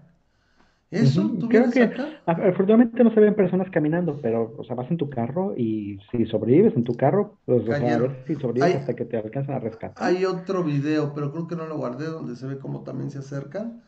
[0.91, 1.89] Eso, ¿tú Creo que
[2.27, 6.27] afortunadamente no se ven personas caminando, pero, o sea, vas en tu carro y si
[6.27, 10.05] sobrevives en tu carro, pues, a ver si sobrevives hasta que te alcanzan a rescatar.
[10.05, 13.17] Hay otro video, pero creo que no lo guardé, donde se ve cómo también se
[13.17, 13.81] acercan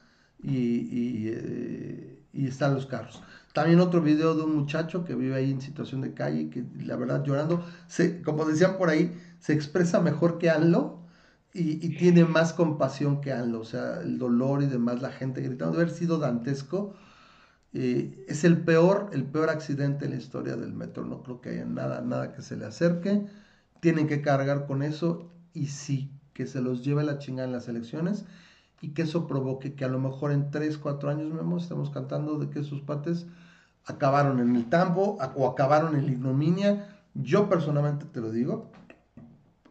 [0.43, 3.21] y, eh, y, están los carros.
[3.53, 6.95] También otro video de un muchacho que vive ahí en situación de calle, que la
[6.97, 10.99] verdad llorando, se, como decían por ahí, se expresa mejor que Anlo
[11.53, 15.41] y, y, tiene más compasión que Anlo, o sea, el dolor y demás, la gente
[15.41, 16.93] gritando, de haber sido dantesco.
[17.73, 21.49] Eh, es el peor, el peor accidente en la historia del metro, no creo que
[21.49, 23.25] haya nada, nada que se le acerque,
[23.81, 27.67] tienen que cargar con eso y sí, que se los lleve la chingada en las
[27.67, 28.25] elecciones
[28.85, 32.37] y que eso provoque que a lo mejor en 3, 4 años, Memo, estamos cantando
[32.37, 33.25] de que sus pates
[33.83, 36.87] acabaron en el tambo o acabaron en la ignominia.
[37.15, 38.69] Yo personalmente te lo digo,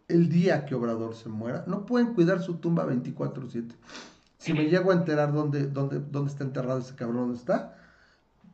[0.09, 3.77] el día que Obrador se muera, no pueden cuidar su tumba 24/7.
[4.39, 7.77] Si me llego a enterar dónde, dónde, dónde está enterrado ese cabrón, dónde está,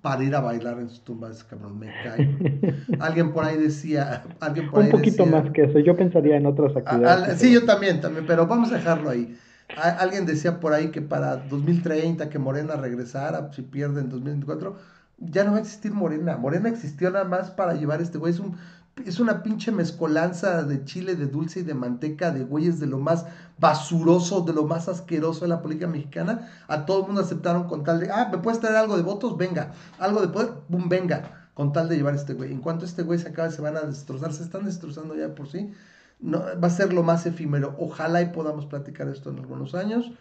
[0.02, 2.76] para ir a bailar en su tumba ese cabrón, me cae.
[3.00, 6.76] alguien por ahí decía, alguien por Un poquito más que eso, yo pensaría en otras
[6.76, 7.38] actividades.
[7.38, 9.38] sí, yo también, también, pero vamos a dejarlo ahí.
[9.76, 14.76] Alguien decía por ahí que para 2030 que Morena regresara, si pierde en 2024,
[15.18, 16.36] ya no va a existir Morena.
[16.36, 18.32] Morena existió nada más para llevar este güey.
[18.32, 18.56] Es, un,
[19.04, 22.98] es una pinche mezcolanza de chile, de dulce y de manteca, de güeyes de lo
[22.98, 23.26] más
[23.58, 26.48] basuroso, de lo más asqueroso de la política mexicana.
[26.68, 29.36] A todo el mundo aceptaron con tal de, ah, ¿me puedes traer algo de votos?
[29.36, 29.72] Venga.
[29.98, 31.48] Algo de poder, boom, venga.
[31.54, 32.52] Con tal de llevar este güey.
[32.52, 34.32] En cuanto este güey se acabe, se van a destrozar.
[34.32, 35.72] Se están destrozando ya por sí
[36.20, 37.74] no, va a ser lo más efímero.
[37.78, 40.12] Ojalá y podamos platicar esto en algunos años.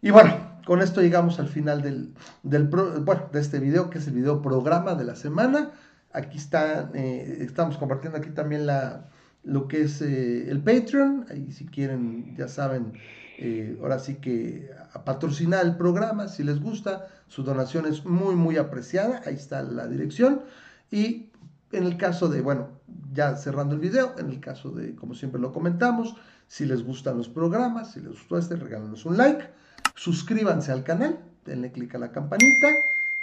[0.00, 0.34] Y bueno,
[0.66, 4.42] con esto llegamos al final del, del bueno, de este video, que es el video
[4.42, 5.70] programa de la semana.
[6.12, 9.08] Aquí está, eh, estamos compartiendo aquí también la,
[9.44, 11.26] lo que es eh, el Patreon.
[11.30, 12.94] Ahí si quieren, ya saben,
[13.38, 18.34] eh, ahora sí que a patrocinar el programa, si les gusta, su donación es muy,
[18.34, 19.22] muy apreciada.
[19.24, 20.42] Ahí está la dirección.
[20.90, 21.30] Y
[21.72, 22.68] en el caso de, bueno,
[23.12, 26.14] ya cerrando el video, en el caso de, como siempre lo comentamos,
[26.48, 29.48] si les gustan los programas, si les gustó este, regálanos un like,
[29.94, 32.68] suscríbanse al canal, denle clic a la campanita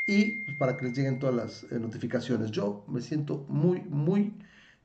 [0.06, 2.52] y pues, para que les lleguen todas las eh, notificaciones.
[2.52, 4.34] Yo me siento muy, muy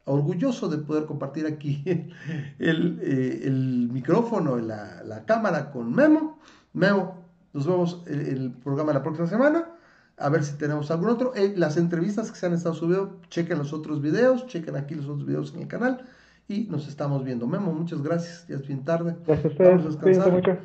[0.05, 1.83] orgulloso de poder compartir aquí
[2.59, 3.51] el, eh,
[3.91, 6.39] micrófono, la, la, cámara con Memo.
[6.75, 9.74] Memo, nos vemos el, el programa la próxima semana
[10.17, 11.35] a ver si tenemos algún otro.
[11.35, 15.07] Eh, las entrevistas que se han estado subiendo, chequen los otros videos, chequen aquí los
[15.07, 16.05] otros videos en el canal
[16.49, 17.47] y nos estamos viendo.
[17.47, 19.17] Memo, muchas gracias, ya es bien tarde.
[19.27, 20.59] Gracias a Cuídense mucho.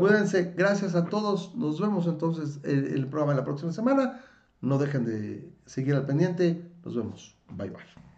[0.00, 1.54] Cuídense, gracias a todos.
[1.54, 4.20] Nos vemos entonces el, el programa de la próxima semana.
[4.60, 6.70] No dejen de seguir al pendiente.
[6.84, 7.36] Nos vemos.
[7.50, 8.11] Bye bye.